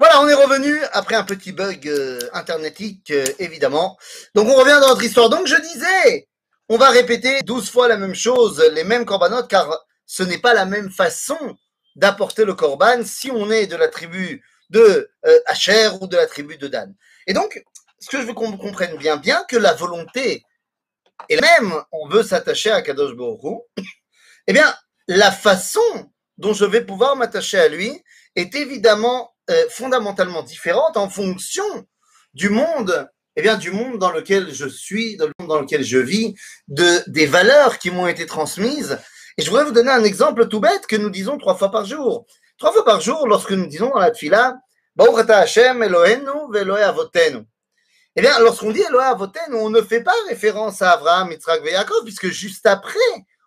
Voilà, 0.00 0.22
on 0.22 0.28
est 0.28 0.34
revenu 0.34 0.80
après 0.92 1.14
un 1.14 1.24
petit 1.24 1.52
bug 1.52 1.86
euh, 1.86 2.18
internetique, 2.32 3.10
euh, 3.10 3.26
évidemment. 3.38 3.98
Donc 4.34 4.48
on 4.48 4.54
revient 4.54 4.78
dans 4.80 4.88
notre 4.88 5.04
histoire. 5.04 5.28
Donc 5.28 5.46
je 5.46 5.56
disais, 5.56 6.26
on 6.70 6.78
va 6.78 6.88
répéter 6.88 7.42
12 7.42 7.68
fois 7.68 7.86
la 7.86 7.98
même 7.98 8.14
chose, 8.14 8.66
les 8.72 8.82
mêmes 8.82 9.04
corbanotes, 9.04 9.48
car 9.48 9.84
ce 10.06 10.22
n'est 10.22 10.38
pas 10.38 10.54
la 10.54 10.64
même 10.64 10.90
façon 10.90 11.36
d'apporter 11.96 12.46
le 12.46 12.54
corban 12.54 13.04
si 13.04 13.30
on 13.30 13.50
est 13.50 13.66
de 13.66 13.76
la 13.76 13.88
tribu 13.88 14.42
de 14.70 15.10
euh, 15.26 15.38
Asher 15.44 15.90
ou 16.00 16.06
de 16.06 16.16
la 16.16 16.26
tribu 16.26 16.56
de 16.56 16.66
Dan. 16.66 16.94
Et 17.26 17.34
donc, 17.34 17.62
ce 17.98 18.08
que 18.08 18.22
je 18.22 18.26
veux 18.26 18.32
qu'on 18.32 18.56
comprenne 18.56 18.96
bien, 18.96 19.18
bien 19.18 19.44
que 19.50 19.58
la 19.58 19.74
volonté 19.74 20.44
la 21.28 21.42
même, 21.42 21.74
on 21.92 22.08
veut 22.08 22.22
s'attacher 22.22 22.70
à 22.70 22.80
Kadosh 22.80 23.14
Baruch 23.14 23.64
eh 24.46 24.54
bien, 24.54 24.74
la 25.08 25.30
façon 25.30 26.10
dont 26.38 26.54
je 26.54 26.64
vais 26.64 26.86
pouvoir 26.86 27.16
m'attacher 27.16 27.58
à 27.58 27.68
lui 27.68 28.02
est 28.34 28.54
évidemment 28.54 29.34
euh, 29.50 29.64
fondamentalement 29.68 30.42
différente 30.42 30.96
en 30.96 31.08
fonction 31.08 31.64
du 32.34 32.50
monde, 32.50 33.08
eh 33.36 33.42
bien, 33.42 33.56
du 33.56 33.70
monde 33.70 33.98
dans 33.98 34.10
lequel 34.10 34.54
je 34.54 34.68
suis, 34.68 35.16
dans 35.16 35.26
le 35.26 35.32
monde 35.40 35.48
dans 35.48 35.60
lequel 35.60 35.82
je 35.82 35.98
vis, 35.98 36.34
de, 36.68 37.02
des 37.08 37.26
valeurs 37.26 37.78
qui 37.78 37.90
m'ont 37.90 38.06
été 38.06 38.26
transmises. 38.26 38.98
Et 39.36 39.42
je 39.42 39.50
voudrais 39.50 39.64
vous 39.64 39.72
donner 39.72 39.90
un 39.90 40.04
exemple 40.04 40.46
tout 40.48 40.60
bête 40.60 40.86
que 40.86 40.96
nous 40.96 41.10
disons 41.10 41.38
trois 41.38 41.56
fois 41.56 41.70
par 41.70 41.84
jour. 41.84 42.26
Trois 42.58 42.72
fois 42.72 42.84
par 42.84 43.00
jour, 43.00 43.26
lorsque 43.26 43.52
nous 43.52 43.66
disons 43.66 43.90
dans 43.90 43.98
la 43.98 44.10
tfila, 44.10 44.56
Hashem 44.98 45.82
Elohenu 45.82 46.52
ve'Elohei 46.52 46.82
Avotenu. 46.82 47.46
Eh 48.16 48.20
bien, 48.20 48.38
lorsqu'on 48.40 48.70
dit 48.70 48.82
Elohei 48.82 49.06
Avotenu, 49.06 49.54
on 49.54 49.70
ne 49.70 49.80
fait 49.80 50.02
pas 50.02 50.14
référence 50.28 50.82
à 50.82 50.92
Abraham, 50.92 51.32
Yitzhak 51.32 51.62
et 51.64 51.72
Yaakov, 51.72 52.04
puisque 52.04 52.28
juste 52.28 52.66
après, 52.66 52.98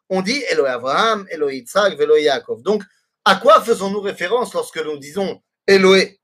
on 0.10 0.22
dit 0.22 0.44
Elohei 0.50 0.72
Abraham, 0.72 1.28
Elohei 1.30 1.58
Yitzhak, 1.58 1.98
Yaakov. 1.98 2.62
Donc, 2.64 2.84
à 3.24 3.36
quoi 3.36 3.62
faisons-nous 3.62 4.02
référence 4.02 4.54
lorsque 4.54 4.84
nous 4.84 4.98
disons 4.98 5.42
Elohei 5.68 6.20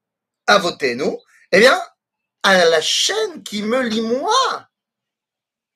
Avotenu 0.48 1.18
Eh 1.52 1.60
bien, 1.60 1.80
à 2.44 2.66
la 2.66 2.82
chaîne 2.82 3.44
qui 3.44 3.64
me 3.64 3.82
lie 3.82 4.02
moi 4.02 4.70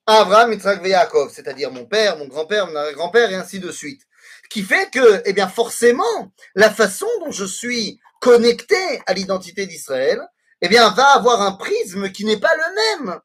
Abraham, 0.05 0.51
Yitzhak 0.51 0.85
Yaakov, 0.85 1.31
c'est-à-dire 1.33 1.71
mon 1.71 1.85
père, 1.85 2.17
mon 2.17 2.27
grand-père, 2.27 2.67
mon 2.67 2.91
grand-père, 2.91 3.31
et 3.31 3.35
ainsi 3.35 3.59
de 3.59 3.71
suite. 3.71 4.01
Qui 4.49 4.63
fait 4.63 4.89
que, 4.91 5.21
eh 5.25 5.33
bien, 5.33 5.47
forcément, 5.47 6.33
la 6.55 6.69
façon 6.69 7.07
dont 7.21 7.31
je 7.31 7.45
suis 7.45 7.99
connecté 8.19 9.01
à 9.05 9.13
l'identité 9.13 9.65
d'Israël, 9.65 10.21
eh 10.61 10.67
bien, 10.67 10.89
va 10.91 11.07
avoir 11.15 11.41
un 11.41 11.53
prisme 11.53 12.11
qui 12.11 12.25
n'est 12.25 12.39
pas 12.39 12.53
le 12.55 13.07
même 13.07 13.19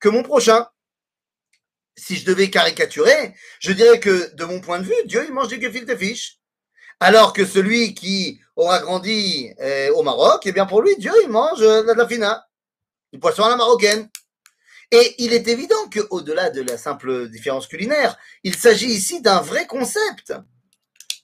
que 0.00 0.08
mon 0.08 0.22
prochain. 0.22 0.66
Si 1.96 2.16
je 2.16 2.24
devais 2.24 2.48
caricaturer, 2.48 3.34
je 3.60 3.72
dirais 3.72 4.00
que, 4.00 4.34
de 4.34 4.44
mon 4.44 4.60
point 4.60 4.78
de 4.78 4.84
vue, 4.84 5.04
Dieu, 5.04 5.24
il 5.26 5.34
mange 5.34 5.48
du 5.48 5.60
gefilte 5.60 5.96
fish. 5.96 6.38
Alors 7.02 7.32
que 7.32 7.44
celui 7.44 7.94
qui 7.94 8.40
aura 8.54 8.78
grandi 8.78 9.52
euh, 9.60 9.90
au 9.94 10.04
Maroc, 10.04 10.42
eh 10.44 10.52
bien, 10.52 10.66
pour 10.66 10.82
lui, 10.82 10.96
Dieu, 10.98 11.10
il 11.24 11.30
mange 11.30 11.60
euh, 11.60 11.82
de 11.82 11.92
la 11.94 12.06
fina, 12.06 12.46
du 13.12 13.18
poisson 13.18 13.42
à 13.42 13.48
la 13.48 13.56
marocaine. 13.56 14.08
Et 14.92 15.16
il 15.18 15.32
est 15.32 15.48
évident 15.48 15.90
qu'au-delà 15.92 16.50
de 16.50 16.62
la 16.62 16.78
simple 16.78 17.28
différence 17.28 17.66
culinaire, 17.66 18.16
il 18.44 18.54
s'agit 18.54 18.86
ici 18.86 19.20
d'un 19.20 19.40
vrai 19.40 19.66
concept. 19.66 20.32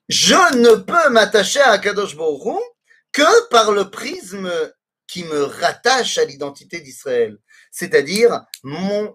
Je 0.08 0.56
ne 0.56 0.74
peux 0.74 1.10
m'attacher 1.10 1.60
à 1.60 1.78
Kadosh 1.78 2.16
Baruch 2.16 2.60
que 3.12 3.48
par 3.48 3.70
le 3.70 3.88
prisme 3.88 4.50
qui 5.06 5.22
me 5.22 5.44
rattache 5.44 6.18
à 6.18 6.24
l'identité 6.24 6.80
d'Israël, 6.80 7.38
c'est-à-dire 7.70 8.42
mon, 8.64 9.14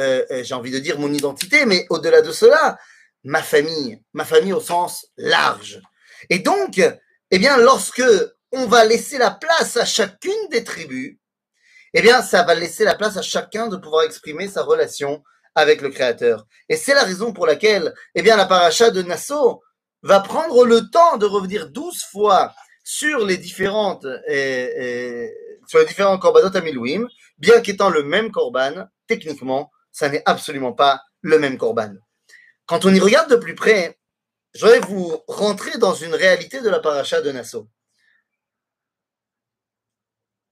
euh, 0.00 0.42
j'ai 0.42 0.54
envie 0.54 0.72
de 0.72 0.80
dire 0.80 0.98
mon 0.98 1.12
identité, 1.12 1.64
mais 1.64 1.86
au-delà 1.90 2.22
de 2.22 2.32
cela, 2.32 2.76
ma 3.26 3.42
famille, 3.42 4.00
ma 4.12 4.24
famille 4.24 4.52
au 4.52 4.60
sens 4.60 5.06
large. 5.16 5.82
Et 6.30 6.38
donc, 6.38 6.80
eh 7.30 7.38
bien, 7.38 7.56
lorsque 7.56 8.02
on 8.52 8.66
va 8.66 8.84
laisser 8.84 9.18
la 9.18 9.32
place 9.32 9.76
à 9.76 9.84
chacune 9.84 10.48
des 10.50 10.62
tribus, 10.62 11.18
eh 11.92 12.02
bien, 12.02 12.22
ça 12.22 12.44
va 12.44 12.54
laisser 12.54 12.84
la 12.84 12.94
place 12.94 13.16
à 13.16 13.22
chacun 13.22 13.66
de 13.66 13.76
pouvoir 13.76 14.04
exprimer 14.04 14.48
sa 14.48 14.62
relation 14.62 15.24
avec 15.56 15.80
le 15.80 15.90
Créateur. 15.90 16.46
Et 16.68 16.76
c'est 16.76 16.94
la 16.94 17.02
raison 17.02 17.32
pour 17.32 17.46
laquelle, 17.46 17.92
eh 18.14 18.22
bien, 18.22 18.36
la 18.36 18.46
paracha 18.46 18.90
de 18.90 19.02
Nassau 19.02 19.62
va 20.02 20.20
prendre 20.20 20.64
le 20.64 20.88
temps 20.90 21.16
de 21.16 21.26
revenir 21.26 21.70
douze 21.70 22.04
fois 22.04 22.54
sur 22.84 23.26
les 23.26 23.38
différentes, 23.38 24.06
sur 25.66 25.78
les 25.80 25.84
différents 25.86 26.18
korbanot 26.18 26.56
à 26.56 26.60
Milouim, 26.60 27.08
bien 27.38 27.60
qu'étant 27.60 27.90
le 27.90 28.04
même 28.04 28.30
korban, 28.30 28.86
techniquement, 29.08 29.72
ça 29.90 30.08
n'est 30.08 30.22
absolument 30.26 30.74
pas 30.74 31.00
le 31.22 31.40
même 31.40 31.58
korban. 31.58 31.92
Quand 32.66 32.84
on 32.84 32.92
y 32.92 33.00
regarde 33.00 33.30
de 33.30 33.36
plus 33.36 33.54
près, 33.54 33.98
je 34.54 34.66
vais 34.66 34.80
vous 34.80 35.22
rentrer 35.28 35.78
dans 35.78 35.94
une 35.94 36.14
réalité 36.14 36.60
de 36.60 36.68
la 36.68 36.80
paracha 36.80 37.20
de 37.20 37.30
Nassau. 37.30 37.68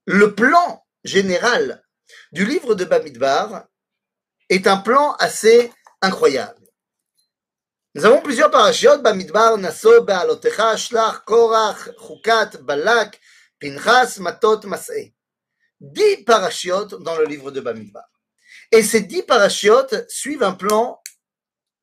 Le 0.05 0.33
plan 0.33 0.85
général 1.03 1.83
du 2.31 2.45
livre 2.45 2.75
de 2.75 2.85
Bamidbar 2.85 3.65
est 4.49 4.67
un 4.67 4.77
plan 4.77 5.13
assez 5.15 5.73
incroyable. 6.01 6.61
Nous 7.95 8.05
avons 8.05 8.21
plusieurs 8.21 8.51
parashiot, 8.51 8.99
Bamidbar, 8.99 9.57
Nassau, 9.57 10.03
Bealotecha, 10.03 10.77
Shlach, 10.77 11.23
Korach, 11.25 11.89
Chukat, 11.97 12.57
Balak, 12.61 13.19
Pinchas, 13.59 14.17
Matot, 14.19 14.61
Mas'e. 14.65 15.13
Dix 15.79 16.23
parashiot 16.23 16.85
dans 16.85 17.17
le 17.17 17.25
livre 17.25 17.51
de 17.51 17.59
Bamidbar. 17.59 18.05
Et 18.71 18.83
ces 18.83 19.01
dix 19.01 19.23
parashiot 19.23 19.87
suivent 20.07 20.43
un 20.43 20.53
plan 20.53 21.01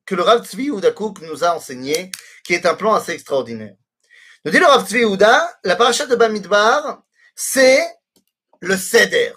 que 0.05 0.15
le 0.15 0.23
Rav 0.23 0.45
Tzvi 0.45 0.71
Kouk 0.95 1.21
nous 1.23 1.45
a 1.45 1.55
enseigné, 1.55 2.11
qui 2.45 2.55
est 2.55 2.67
un 2.67 2.75
plan 2.75 2.95
assez 2.95 3.13
extraordinaire. 3.13 3.77
Nous 4.45 4.51
dit 4.51 4.59
le 4.59 4.67
Rav 4.67 4.87
Tzvi 4.87 5.05
Ouda, 5.05 5.59
la 5.65 5.77
parasha 5.77 6.07
de 6.07 6.17
Bamidbar, 6.17 7.03
c'est 7.35 7.87
le 8.61 8.77
Seder. 8.77 9.33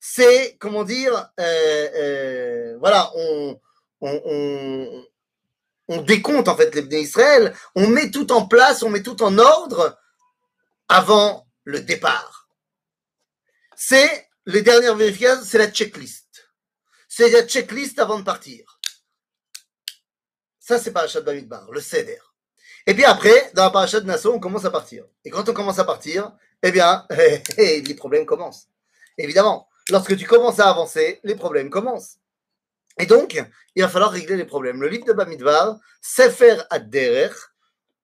C'est, 0.00 0.56
comment 0.58 0.84
dire, 0.84 1.30
euh, 1.38 1.88
euh, 1.94 2.76
voilà, 2.78 3.10
on, 3.14 3.60
on, 4.00 5.04
décompte 6.02 6.48
en 6.48 6.56
fait 6.56 6.74
les 6.74 7.00
Israël, 7.00 7.54
on 7.76 7.86
met 7.86 8.10
tout 8.10 8.32
en 8.32 8.46
place, 8.46 8.82
on 8.82 8.90
met 8.90 9.02
tout 9.02 9.22
en 9.22 9.38
ordre 9.38 9.98
avant 10.88 11.46
le 11.64 11.80
départ. 11.80 12.48
C'est 13.76 14.28
les 14.46 14.62
dernières 14.62 14.96
vérifications, 14.96 15.44
c'est 15.44 15.58
la 15.58 15.70
checklist. 15.70 16.50
C'est 17.08 17.30
la 17.30 17.46
checklist 17.46 17.98
avant 17.98 18.18
de 18.18 18.24
partir. 18.24 18.71
Ça, 20.64 20.78
c'est 20.78 20.92
Parashat 20.92 21.22
Bamidbar, 21.22 21.68
le 21.72 21.80
Seder. 21.80 22.20
Et 22.86 22.94
puis 22.94 23.04
après, 23.04 23.50
dans 23.54 23.64
la 23.64 23.70
Parashat 23.70 23.98
de 23.98 24.06
Nassau, 24.06 24.32
on 24.32 24.38
commence 24.38 24.64
à 24.64 24.70
partir. 24.70 25.04
Et 25.24 25.30
quand 25.30 25.48
on 25.48 25.52
commence 25.52 25.80
à 25.80 25.84
partir, 25.84 26.30
eh 26.62 26.70
bien, 26.70 27.04
les 27.58 27.94
problèmes 27.94 28.24
commencent. 28.24 28.68
Évidemment, 29.18 29.68
lorsque 29.90 30.16
tu 30.16 30.24
commences 30.24 30.60
à 30.60 30.70
avancer, 30.70 31.18
les 31.24 31.34
problèmes 31.34 31.68
commencent. 31.68 32.18
Et 32.96 33.06
donc, 33.06 33.42
il 33.74 33.82
va 33.82 33.88
falloir 33.88 34.12
régler 34.12 34.36
les 34.36 34.44
problèmes. 34.44 34.80
Le 34.80 34.86
livre 34.86 35.04
de 35.04 35.12
Bamidbar, 35.12 35.78
Sefer 36.00 36.58
Ad-Derer, 36.70 37.34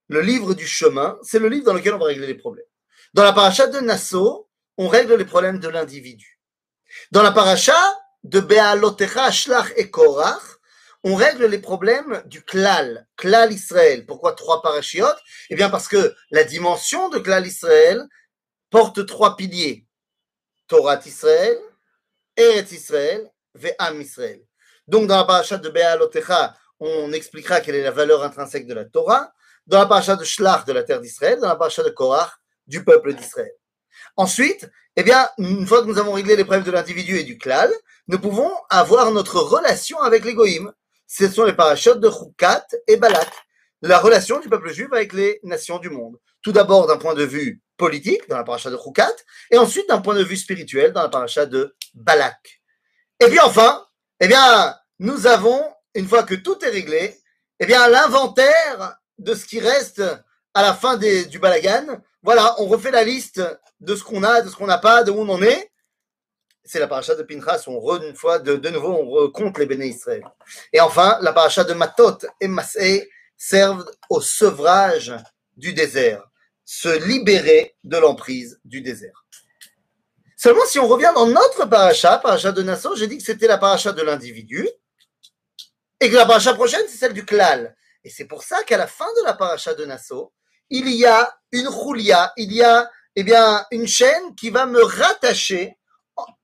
le 0.08 0.20
livre 0.20 0.54
du 0.54 0.66
chemin, 0.66 1.16
c'est 1.22 1.38
le 1.38 1.48
livre 1.48 1.66
dans 1.66 1.74
lequel 1.74 1.94
on 1.94 1.98
va 1.98 2.06
régler 2.06 2.26
les 2.26 2.34
problèmes. 2.34 2.66
Dans 3.14 3.22
la 3.22 3.32
paracha 3.32 3.68
de 3.68 3.78
Nassau, 3.78 4.48
on 4.76 4.88
règle 4.88 5.14
les 5.14 5.24
problèmes 5.24 5.60
de 5.60 5.68
l'individu. 5.68 6.40
Dans 7.12 7.22
la 7.22 7.30
paracha 7.30 7.78
de 8.24 8.40
Bealotecha, 8.40 9.30
Shlach 9.30 9.72
et 9.76 9.90
Korach, 9.90 10.57
on 11.04 11.14
règle 11.14 11.46
les 11.46 11.58
problèmes 11.58 12.22
du 12.26 12.42
klal, 12.42 13.06
klal 13.16 13.52
Israël. 13.52 14.04
Pourquoi 14.06 14.32
trois 14.32 14.62
parachiotes? 14.62 15.18
Eh 15.50 15.54
bien 15.54 15.70
parce 15.70 15.88
que 15.88 16.14
la 16.30 16.44
dimension 16.44 17.08
de 17.08 17.18
klal 17.18 17.46
Israël 17.46 18.02
porte 18.70 19.06
trois 19.06 19.36
piliers. 19.36 19.86
Torah 20.66 21.00
Israël, 21.04 21.56
Eretz 22.36 22.72
Israël, 22.72 23.30
Ve'am 23.54 24.00
Israël. 24.00 24.42
Donc 24.86 25.06
dans 25.06 25.16
la 25.16 25.24
paracha 25.24 25.56
de 25.56 25.68
Be'alotecha, 25.68 26.54
on 26.80 27.12
expliquera 27.12 27.60
quelle 27.60 27.76
est 27.76 27.82
la 27.82 27.90
valeur 27.90 28.22
intrinsèque 28.22 28.66
de 28.66 28.74
la 28.74 28.84
Torah. 28.84 29.32
Dans 29.66 29.78
la 29.78 29.86
paracha 29.86 30.16
de 30.16 30.24
Shlach, 30.24 30.64
de 30.64 30.72
la 30.72 30.82
terre 30.82 31.00
d'Israël. 31.00 31.40
Dans 31.40 31.48
la 31.48 31.56
paracha 31.56 31.82
de 31.82 31.90
Korach, 31.90 32.30
du 32.66 32.84
peuple 32.84 33.14
d'Israël. 33.14 33.52
Ensuite, 34.16 34.68
eh 34.96 35.02
bien, 35.02 35.28
une 35.38 35.66
fois 35.66 35.82
que 35.82 35.86
nous 35.86 35.98
avons 35.98 36.12
réglé 36.12 36.36
les 36.36 36.44
problèmes 36.44 36.64
de 36.64 36.70
l'individu 36.70 37.18
et 37.18 37.24
du 37.24 37.38
klal, 37.38 37.72
nous 38.08 38.18
pouvons 38.18 38.52
avoir 38.68 39.10
notre 39.12 39.38
relation 39.40 40.00
avec 40.00 40.24
les 40.24 40.34
goïms 40.34 40.72
ce 41.08 41.26
sont 41.28 41.44
les 41.44 41.54
parachutes 41.54 41.98
de 42.00 42.10
Choukat 42.10 42.66
et 42.86 42.96
Balak, 42.96 43.28
la 43.82 43.98
relation 43.98 44.38
du 44.38 44.48
peuple 44.48 44.72
juif 44.72 44.88
avec 44.92 45.12
les 45.12 45.40
nations 45.42 45.78
du 45.78 45.90
monde. 45.90 46.18
Tout 46.42 46.52
d'abord 46.52 46.86
d'un 46.86 46.98
point 46.98 47.14
de 47.14 47.24
vue 47.24 47.60
politique, 47.76 48.28
dans 48.28 48.36
la 48.36 48.44
paracha 48.44 48.70
de 48.70 48.76
Choukat, 48.76 49.14
et 49.50 49.56
ensuite 49.56 49.88
d'un 49.88 50.00
point 50.00 50.14
de 50.14 50.22
vue 50.22 50.36
spirituel, 50.36 50.92
dans 50.92 51.02
la 51.02 51.08
paracha 51.08 51.46
de 51.46 51.74
Balak. 51.94 52.60
Et 53.20 53.26
puis 53.26 53.40
enfin, 53.40 53.84
eh 54.20 54.28
bien, 54.28 54.76
nous 54.98 55.26
avons, 55.26 55.64
une 55.94 56.06
fois 56.06 56.24
que 56.24 56.34
tout 56.34 56.62
est 56.64 56.70
réglé, 56.70 57.18
eh 57.58 57.66
bien, 57.66 57.88
l'inventaire 57.88 58.98
de 59.16 59.34
ce 59.34 59.46
qui 59.46 59.60
reste 59.60 60.02
à 60.54 60.62
la 60.62 60.74
fin 60.74 60.96
du 60.96 61.38
balagan. 61.38 62.00
Voilà, 62.22 62.54
on 62.60 62.66
refait 62.66 62.90
la 62.90 63.04
liste 63.04 63.42
de 63.80 63.94
ce 63.96 64.04
qu'on 64.04 64.22
a, 64.24 64.42
de 64.42 64.48
ce 64.48 64.56
qu'on 64.56 64.66
n'a 64.66 64.78
pas, 64.78 65.04
de 65.04 65.10
où 65.10 65.20
on 65.20 65.28
en 65.28 65.42
est 65.42 65.70
c'est 66.68 66.78
la 66.78 66.86
paracha 66.86 67.14
de 67.14 67.22
Pinchas, 67.22 67.64
on 67.66 67.80
re, 67.80 68.02
une 68.02 68.14
fois, 68.14 68.38
de, 68.38 68.68
nouveau, 68.68 68.92
on 68.92 69.08
recompte 69.08 69.58
les 69.58 69.66
béné 69.66 69.86
Israël. 69.86 70.22
Et 70.72 70.80
enfin, 70.80 71.18
la 71.22 71.32
paracha 71.32 71.64
de 71.64 71.72
Matot 71.72 72.18
et 72.40 72.48
Masé 72.48 73.10
servent 73.36 73.90
au 74.10 74.20
sevrage 74.20 75.14
du 75.56 75.72
désert. 75.72 76.24
se 76.70 76.90
libérer 77.06 77.76
de 77.82 77.96
l'emprise 77.96 78.60
du 78.62 78.82
désert. 78.82 79.24
Seulement, 80.36 80.66
si 80.66 80.78
on 80.78 80.86
revient 80.86 81.10
dans 81.14 81.26
notre 81.26 81.64
paracha, 81.64 82.18
paracha 82.18 82.52
de 82.52 82.62
Nassau, 82.62 82.94
j'ai 82.94 83.06
dit 83.06 83.16
que 83.16 83.24
c'était 83.24 83.46
la 83.46 83.56
paracha 83.56 83.92
de 83.92 84.02
l'individu, 84.02 84.68
et 85.98 86.10
que 86.10 86.14
la 86.14 86.26
paracha 86.26 86.52
prochaine, 86.52 86.84
c'est 86.86 86.98
celle 86.98 87.14
du 87.14 87.24
klal. 87.24 87.74
Et 88.04 88.10
c'est 88.10 88.26
pour 88.26 88.42
ça 88.42 88.62
qu'à 88.64 88.76
la 88.76 88.86
fin 88.86 89.06
de 89.18 89.24
la 89.24 89.32
paracha 89.32 89.72
de 89.72 89.86
Nassau, 89.86 90.34
il 90.68 90.90
y 90.90 91.06
a 91.06 91.34
une 91.52 91.68
roulia, 91.68 92.34
il 92.36 92.52
y 92.52 92.62
a 92.62 92.90
eh 93.16 93.24
bien, 93.24 93.64
une 93.70 93.88
chaîne 93.88 94.34
qui 94.36 94.50
va 94.50 94.66
me 94.66 94.82
rattacher 94.82 95.77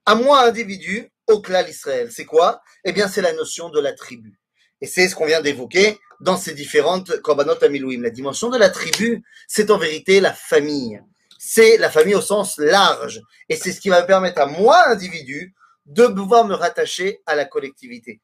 à 0.05 0.15
moi, 0.15 0.43
individu, 0.43 1.09
au 1.27 1.41
klal 1.41 1.69
Israël. 1.69 2.09
C'est 2.11 2.25
quoi? 2.25 2.61
Eh 2.83 2.91
bien, 2.91 3.07
c'est 3.07 3.21
la 3.21 3.33
notion 3.33 3.69
de 3.69 3.79
la 3.79 3.93
tribu. 3.93 4.39
Et 4.81 4.87
c'est 4.87 5.07
ce 5.07 5.15
qu'on 5.15 5.25
vient 5.25 5.41
d'évoquer 5.41 5.97
dans 6.19 6.37
ces 6.37 6.53
différentes 6.53 7.19
korbanot 7.21 7.63
amilouim. 7.63 8.01
La 8.01 8.09
dimension 8.09 8.49
de 8.49 8.57
la 8.57 8.69
tribu, 8.69 9.23
c'est 9.47 9.71
en 9.71 9.77
vérité 9.77 10.19
la 10.19 10.33
famille. 10.33 11.01
C'est 11.39 11.77
la 11.77 11.89
famille 11.89 12.15
au 12.15 12.21
sens 12.21 12.57
large. 12.57 13.21
Et 13.49 13.55
c'est 13.55 13.71
ce 13.71 13.79
qui 13.79 13.89
va 13.89 14.01
me 14.01 14.07
permettre 14.07 14.41
à 14.41 14.45
moi, 14.45 14.87
individu, 14.87 15.53
de 15.85 16.07
pouvoir 16.07 16.45
me 16.45 16.55
rattacher 16.55 17.21
à 17.25 17.35
la 17.35 17.45
collectivité. 17.45 18.19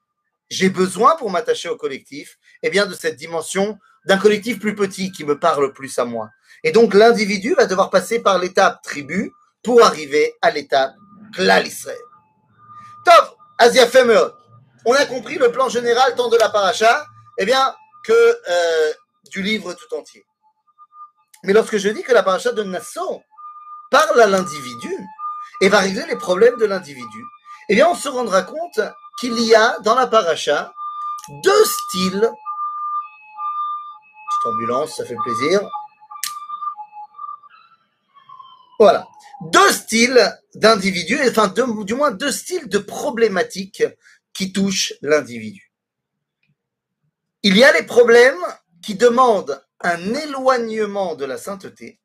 J'ai 0.50 0.70
besoin 0.70 1.16
pour 1.16 1.30
m'attacher 1.30 1.70
au 1.70 1.78
collectif, 1.78 2.38
eh 2.64 2.70
bien, 2.70 2.86
de 2.86 2.94
cette 2.94 3.16
dimension 3.16 3.78
d'un 4.06 4.18
collectif 4.18 4.60
plus 4.60 4.76
petit 4.76 5.12
qui 5.12 5.24
me 5.24 5.40
parle 5.40 5.72
plus 5.72 5.98
à 5.98 6.06
moi. 6.06 6.30
Et 6.64 6.72
donc, 6.72 6.94
l'individu 6.94 7.54
va 7.54 7.68
devoir 7.68 7.90
passer 7.90 8.20
par 8.20 8.38
l'étape 8.38 8.82
tribu 8.82 9.32
pour 9.64 9.84
arriver 9.84 10.34
à 10.42 10.52
l'étape 10.52 10.94
klal 11.34 11.68
Israël. 11.68 11.98
Top, 13.06 13.38
Asia 13.58 13.88
Femeot. 13.88 14.34
On 14.86 14.94
a 14.94 15.06
compris 15.06 15.38
le 15.38 15.52
plan 15.52 15.70
général 15.70 16.16
tant 16.16 16.30
de 16.30 16.38
la 16.38 16.50
paracha, 16.50 17.06
eh 17.38 17.46
bien, 17.46 17.76
que 18.04 18.14
euh, 18.14 18.94
du 19.32 19.42
livre 19.42 19.74
tout 19.74 19.96
entier. 19.96 20.26
Mais 21.44 21.54
lorsque 21.54 21.78
je 21.78 21.90
dis 21.90 22.04
que 22.04 22.14
la 22.14 22.24
paracha 22.24 22.52
de 22.52 22.64
Nassau 22.64 23.22
parle 23.90 24.22
à 24.22 24.28
l'individu 24.28 24.96
et 25.62 25.70
va 25.70 25.80
régler 25.80 26.06
les 26.08 26.16
problèmes 26.16 26.58
de 26.58 26.66
l'individu, 26.66 27.26
eh 27.70 27.76
bien, 27.76 27.88
on 27.88 27.96
se 27.96 28.10
rendra 28.10 28.44
compte 28.44 28.80
qu'il 29.20 29.40
y 29.42 29.56
a 29.56 29.78
dans 29.80 29.96
la 29.96 30.08
paracha 30.08 30.74
deux 31.44 31.66
styles. 31.66 32.32
Petite 34.30 34.46
ambulance, 34.46 34.98
ça 34.98 35.06
fait 35.06 35.16
plaisir. 35.24 35.62
Voilà. 38.82 39.08
Deux 39.52 39.72
styles 39.72 40.40
d'individus, 40.56 41.20
enfin, 41.30 41.50
du 41.50 41.94
moins 41.94 42.10
deux 42.10 42.32
styles 42.32 42.68
de 42.68 42.80
problématiques 42.80 43.84
qui 44.34 44.52
touchent 44.54 44.94
l'individu. 45.04 45.72
Il 47.44 47.56
y 47.58 47.64
a 47.64 47.72
les 47.74 47.84
problèmes 47.84 48.44
qui 48.82 48.96
demandent 48.96 49.64
un 49.82 50.16
éloignement 50.16 51.14
de 51.14 51.26
la 51.26 51.38
sainteté 51.38 52.00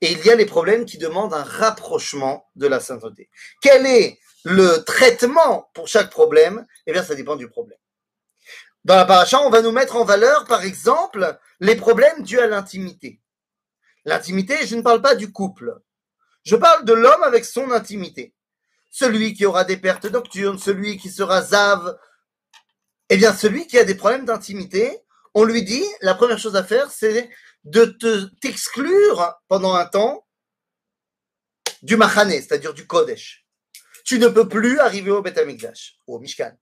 et 0.00 0.12
il 0.12 0.24
y 0.24 0.30
a 0.30 0.36
les 0.36 0.46
problèmes 0.46 0.84
qui 0.84 0.96
demandent 0.96 1.34
un 1.34 1.42
rapprochement 1.42 2.48
de 2.54 2.68
la 2.68 2.78
sainteté. 2.78 3.28
Quel 3.60 3.84
est 3.84 4.20
le 4.44 4.84
traitement 4.84 5.68
pour 5.74 5.88
chaque 5.88 6.10
problème? 6.10 6.64
Eh 6.86 6.92
bien, 6.92 7.02
ça 7.02 7.16
dépend 7.16 7.34
du 7.34 7.48
problème. 7.48 7.80
Dans 8.84 8.94
la 8.94 9.06
paracha, 9.06 9.40
on 9.42 9.50
va 9.50 9.60
nous 9.60 9.72
mettre 9.72 9.96
en 9.96 10.04
valeur, 10.04 10.44
par 10.44 10.62
exemple, 10.62 11.36
les 11.58 11.74
problèmes 11.74 12.22
dus 12.22 12.38
à 12.38 12.46
l'intimité. 12.46 13.20
L'intimité, 14.04 14.64
je 14.64 14.76
ne 14.76 14.82
parle 14.82 15.02
pas 15.02 15.16
du 15.16 15.32
couple. 15.32 15.80
Je 16.46 16.54
parle 16.54 16.84
de 16.84 16.92
l'homme 16.92 17.24
avec 17.24 17.44
son 17.44 17.72
intimité. 17.72 18.32
Celui 18.88 19.34
qui 19.34 19.44
aura 19.44 19.64
des 19.64 19.76
pertes 19.76 20.04
nocturnes, 20.04 20.58
celui 20.58 20.96
qui 20.96 21.10
sera 21.10 21.42
zave, 21.42 21.98
eh 23.10 23.16
bien, 23.16 23.34
celui 23.34 23.66
qui 23.66 23.78
a 23.78 23.84
des 23.84 23.96
problèmes 23.96 24.24
d'intimité, 24.24 25.00
on 25.34 25.42
lui 25.42 25.64
dit, 25.64 25.84
la 26.02 26.14
première 26.14 26.38
chose 26.38 26.54
à 26.54 26.62
faire, 26.62 26.90
c'est 26.92 27.28
de 27.64 27.84
te, 27.84 28.26
t'exclure 28.40 29.34
pendant 29.48 29.74
un 29.74 29.86
temps 29.86 30.24
du 31.82 31.96
Machané, 31.96 32.40
c'est-à-dire 32.40 32.74
du 32.74 32.86
Kodesh. 32.86 33.44
Tu 34.04 34.20
ne 34.20 34.28
peux 34.28 34.48
plus 34.48 34.78
arriver 34.78 35.10
au 35.10 35.22
Beth 35.22 35.40
ou 36.06 36.14
au 36.14 36.20
Mishkan. 36.20 36.56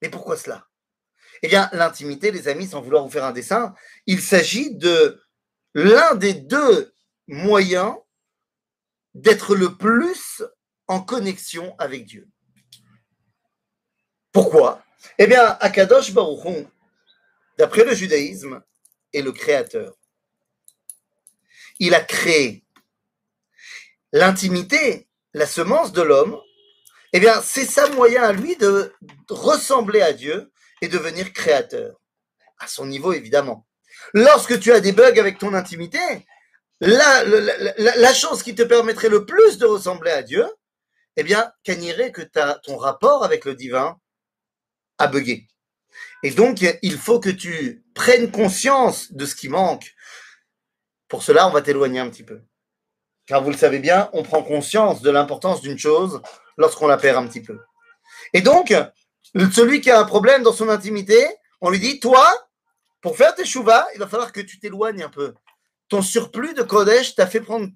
Mais 0.00 0.10
pourquoi 0.10 0.36
cela? 0.36 0.68
Eh 1.42 1.48
bien, 1.48 1.68
l'intimité, 1.72 2.30
les 2.30 2.46
amis, 2.46 2.68
sans 2.68 2.82
vouloir 2.82 3.02
vous 3.02 3.10
faire 3.10 3.24
un 3.24 3.32
dessin, 3.32 3.74
il 4.06 4.22
s'agit 4.22 4.76
de 4.76 5.20
l'un 5.74 6.14
des 6.14 6.34
deux 6.34 6.94
moyens 7.26 7.96
d'être 9.14 9.54
le 9.54 9.76
plus 9.76 10.42
en 10.88 11.00
connexion 11.00 11.74
avec 11.78 12.06
Dieu. 12.06 12.28
Pourquoi? 14.32 14.82
Eh 15.18 15.26
bien, 15.26 15.56
Akadosh 15.60 16.12
Baruchon, 16.12 16.70
d'après 17.58 17.84
le 17.84 17.94
judaïsme, 17.94 18.62
est 19.12 19.22
le 19.22 19.32
créateur. 19.32 19.94
Il 21.78 21.94
a 21.94 22.00
créé 22.00 22.64
l'intimité, 24.12 25.08
la 25.34 25.46
semence 25.46 25.92
de 25.92 26.02
l'homme. 26.02 26.38
Eh 27.12 27.20
bien, 27.20 27.40
c'est 27.42 27.66
sa 27.66 27.88
moyen 27.90 28.22
à 28.22 28.32
lui 28.32 28.56
de 28.56 28.94
ressembler 29.28 30.00
à 30.00 30.12
Dieu 30.12 30.50
et 30.80 30.88
devenir 30.88 31.32
créateur. 31.32 32.00
À 32.58 32.68
son 32.68 32.86
niveau, 32.86 33.12
évidemment. 33.12 33.66
Lorsque 34.14 34.58
tu 34.60 34.72
as 34.72 34.80
des 34.80 34.92
bugs 34.92 35.18
avec 35.18 35.38
ton 35.38 35.52
intimité, 35.54 35.98
la, 36.82 37.24
la, 37.24 37.96
la, 37.96 38.14
chose 38.14 38.42
qui 38.42 38.56
te 38.56 38.62
permettrait 38.62 39.08
le 39.08 39.24
plus 39.24 39.58
de 39.58 39.66
ressembler 39.66 40.10
à 40.10 40.22
Dieu, 40.22 40.44
eh 41.16 41.22
bien, 41.22 41.52
irait 41.66 42.10
que 42.10 42.22
ton 42.64 42.76
rapport 42.76 43.24
avec 43.24 43.44
le 43.44 43.54
divin 43.54 43.96
à 44.98 45.06
bugger. 45.06 45.46
Et 46.24 46.30
donc, 46.30 46.64
il 46.82 46.98
faut 46.98 47.20
que 47.20 47.30
tu 47.30 47.84
prennes 47.94 48.32
conscience 48.32 49.12
de 49.12 49.26
ce 49.26 49.36
qui 49.36 49.48
manque. 49.48 49.94
Pour 51.08 51.22
cela, 51.22 51.46
on 51.46 51.50
va 51.50 51.62
t'éloigner 51.62 52.00
un 52.00 52.08
petit 52.10 52.24
peu. 52.24 52.40
Car 53.26 53.42
vous 53.42 53.50
le 53.50 53.56
savez 53.56 53.78
bien, 53.78 54.10
on 54.12 54.24
prend 54.24 54.42
conscience 54.42 55.02
de 55.02 55.10
l'importance 55.10 55.60
d'une 55.60 55.78
chose 55.78 56.20
lorsqu'on 56.56 56.88
la 56.88 56.96
perd 56.96 57.16
un 57.16 57.28
petit 57.28 57.42
peu. 57.42 57.60
Et 58.32 58.40
donc, 58.40 58.74
celui 59.52 59.80
qui 59.80 59.90
a 59.90 60.00
un 60.00 60.04
problème 60.04 60.42
dans 60.42 60.52
son 60.52 60.68
intimité, 60.68 61.24
on 61.60 61.70
lui 61.70 61.78
dit, 61.78 62.00
toi, 62.00 62.28
pour 63.00 63.16
faire 63.16 63.34
tes 63.34 63.44
chouvas, 63.44 63.86
il 63.94 64.00
va 64.00 64.08
falloir 64.08 64.32
que 64.32 64.40
tu 64.40 64.58
t'éloignes 64.58 65.02
un 65.02 65.08
peu. 65.08 65.34
Ton 65.92 66.00
surplus 66.00 66.54
de 66.54 66.62
Kodesh 66.62 67.16
t'a 67.16 67.26
fait 67.26 67.42
prendre 67.42 67.68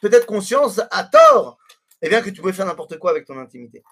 peut-être 0.00 0.26
conscience 0.26 0.80
à 0.92 1.02
tort, 1.02 1.58
eh 2.02 2.08
bien, 2.08 2.22
que 2.22 2.30
tu 2.30 2.40
pouvais 2.40 2.52
faire 2.52 2.66
n'importe 2.66 3.00
quoi 3.00 3.10
avec 3.10 3.26
ton 3.26 3.36
intimité. 3.36 3.82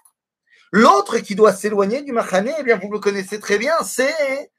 L'autre 0.71 1.17
qui 1.17 1.35
doit 1.35 1.51
s'éloigner 1.51 2.01
du 2.01 2.13
Machané, 2.13 2.53
eh 2.57 2.63
bien, 2.63 2.79
vous 2.81 2.89
le 2.89 2.99
connaissez 2.99 3.41
très 3.41 3.57
bien, 3.57 3.73
c'est 3.83 4.53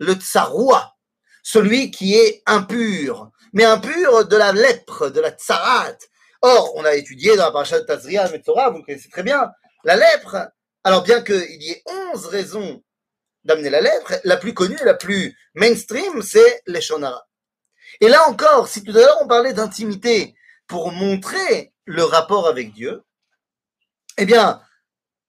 le 0.00 0.12
Tsaroua, 0.12 0.96
celui 1.42 1.90
qui 1.90 2.14
est 2.14 2.42
impur, 2.44 3.30
mais 3.54 3.64
impur 3.64 4.28
de 4.28 4.36
la 4.36 4.52
lèpre, 4.52 5.08
de 5.08 5.20
la 5.22 5.30
Tsarat. 5.30 5.96
Or, 6.42 6.76
on 6.76 6.84
a 6.84 6.92
étudié 6.92 7.36
dans 7.36 7.46
la 7.46 7.52
paracha 7.52 7.80
de 7.80 7.86
Tazria, 7.86 8.28
Metzora, 8.30 8.68
vous 8.68 8.80
le 8.80 8.84
connaissez 8.84 9.08
très 9.08 9.22
bien, 9.22 9.50
la 9.84 9.96
lèpre. 9.96 10.50
Alors, 10.84 11.04
bien 11.04 11.22
qu'il 11.22 11.62
y 11.62 11.70
ait 11.70 11.82
onze 11.86 12.26
raisons 12.26 12.84
d'amener 13.44 13.70
la 13.70 13.80
lèpre, 13.80 14.20
la 14.24 14.36
plus 14.36 14.52
connue 14.52 14.76
la 14.84 14.92
plus 14.92 15.34
mainstream, 15.54 16.20
c'est 16.20 16.60
les 16.66 16.82
Shonara. 16.82 17.27
Et 18.00 18.08
là 18.08 18.28
encore, 18.28 18.68
si 18.68 18.82
tout 18.82 18.92
à 18.92 19.00
l'heure 19.00 19.18
on 19.22 19.28
parlait 19.28 19.52
d'intimité 19.52 20.34
pour 20.66 20.92
montrer 20.92 21.72
le 21.84 22.04
rapport 22.04 22.46
avec 22.48 22.72
Dieu, 22.72 23.02
eh 24.18 24.26
bien, 24.26 24.60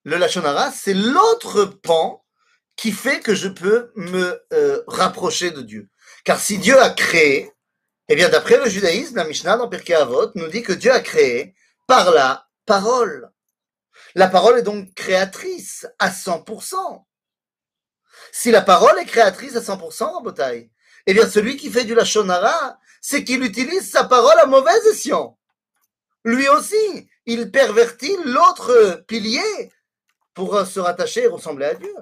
le 0.04 0.16
Lachonara, 0.16 0.70
c'est 0.72 0.94
l'autre 0.94 1.64
pan 1.64 2.24
qui 2.76 2.92
fait 2.92 3.20
que 3.20 3.34
je 3.34 3.48
peux 3.48 3.92
me 3.96 4.42
euh, 4.52 4.82
rapprocher 4.86 5.50
de 5.50 5.62
Dieu. 5.62 5.88
Car 6.24 6.40
si 6.40 6.58
Dieu 6.58 6.80
a 6.80 6.90
créé, 6.90 7.52
eh 8.08 8.16
bien, 8.16 8.28
d'après 8.28 8.56
le 8.56 8.68
judaïsme, 8.68 9.16
la 9.16 9.24
Mishnah 9.24 9.56
dans 9.56 9.68
Pirkei 9.68 9.94
Avot 9.94 10.30
nous 10.34 10.48
dit 10.48 10.62
que 10.62 10.72
Dieu 10.72 10.90
a 10.90 11.00
créé 11.00 11.54
par 11.86 12.10
la 12.10 12.48
parole. 12.66 13.30
La 14.14 14.28
parole 14.28 14.58
est 14.58 14.62
donc 14.62 14.92
créatrice 14.94 15.86
à 15.98 16.10
100%. 16.10 17.04
Si 18.32 18.50
la 18.50 18.62
parole 18.62 18.98
est 18.98 19.06
créatrice 19.06 19.56
à 19.56 19.60
100%, 19.60 20.14
Rabotai, 20.14 20.70
eh 21.10 21.14
bien, 21.14 21.28
celui 21.28 21.56
qui 21.56 21.70
fait 21.70 21.84
du 21.84 21.94
Lachonara, 21.94 22.78
c'est 23.00 23.24
qu'il 23.24 23.42
utilise 23.42 23.90
sa 23.90 24.04
parole 24.04 24.38
à 24.38 24.46
mauvais 24.46 24.70
escient. 24.90 25.36
Lui 26.24 26.48
aussi, 26.48 27.08
il 27.26 27.50
pervertit 27.50 28.16
l'autre 28.24 29.02
pilier 29.08 29.72
pour 30.34 30.64
se 30.64 30.78
rattacher 30.78 31.24
et 31.24 31.26
ressembler 31.26 31.66
à 31.66 31.74
Dieu. 31.74 31.94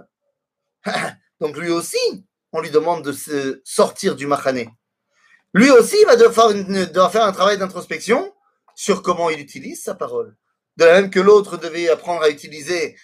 Donc 1.41 1.57
lui 1.57 1.71
aussi, 1.71 2.27
on 2.53 2.61
lui 2.61 2.71
demande 2.71 3.03
de 3.03 3.63
sortir 3.65 4.15
du 4.15 4.27
machané. 4.27 4.69
Lui 5.55 5.71
aussi 5.71 6.05
va 6.05 6.17
devoir, 6.17 7.11
faire 7.11 7.25
un 7.25 7.33
travail 7.33 7.57
d'introspection 7.57 8.35
sur 8.75 9.03
comment 9.03 9.31
il 9.31 9.41
utilise 9.41 9.83
sa 9.83 9.95
parole. 9.95 10.37
De 10.77 10.85
la 10.85 11.01
même 11.01 11.11
que 11.11 11.21
l'autre 11.21 11.57
devait 11.57 11.89
apprendre 11.89 12.23
à 12.23 12.29
utiliser 12.29 12.95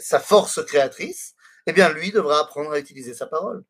sa 0.00 0.20
force 0.20 0.62
créatrice, 0.66 1.34
eh 1.66 1.72
bien 1.72 1.88
lui 1.88 2.12
devra 2.12 2.40
apprendre 2.40 2.72
à 2.72 2.78
utiliser 2.78 3.14
sa 3.14 3.26
parole. 3.26 3.64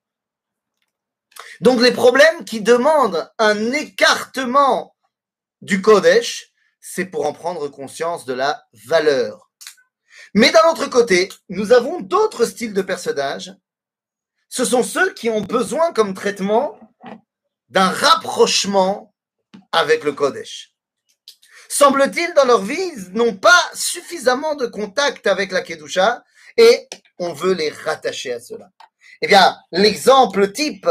Donc 1.60 1.80
les 1.80 1.92
problèmes 1.92 2.44
qui 2.44 2.60
demandent 2.60 3.30
un 3.38 3.72
écartement 3.72 4.94
du 5.60 5.80
Kodesh, 5.82 6.52
c'est 6.80 7.06
pour 7.06 7.26
en 7.26 7.32
prendre 7.32 7.68
conscience 7.68 8.24
de 8.24 8.34
la 8.34 8.64
valeur. 8.86 9.50
Mais 10.34 10.50
d'un 10.50 10.68
autre 10.70 10.86
côté, 10.86 11.30
nous 11.48 11.72
avons 11.72 12.00
d'autres 12.00 12.44
styles 12.44 12.74
de 12.74 12.82
personnages. 12.82 13.52
Ce 14.48 14.64
sont 14.64 14.82
ceux 14.82 15.14
qui 15.14 15.30
ont 15.30 15.40
besoin 15.40 15.92
comme 15.92 16.14
traitement 16.14 16.78
d'un 17.68 17.88
rapprochement 17.88 19.14
avec 19.72 20.04
le 20.04 20.12
Kodesh. 20.12 20.74
Semble-t-il, 21.68 22.34
dans 22.34 22.44
leur 22.44 22.62
vie, 22.62 22.92
ils 22.96 23.12
n'ont 23.14 23.36
pas 23.36 23.70
suffisamment 23.74 24.54
de 24.54 24.66
contact 24.66 25.26
avec 25.26 25.50
la 25.50 25.62
Kedusha 25.62 26.22
et 26.56 26.88
on 27.18 27.32
veut 27.32 27.54
les 27.54 27.70
rattacher 27.70 28.32
à 28.32 28.40
cela. 28.40 28.70
Eh 29.22 29.26
bien, 29.26 29.56
l'exemple 29.72 30.52
type 30.52 30.88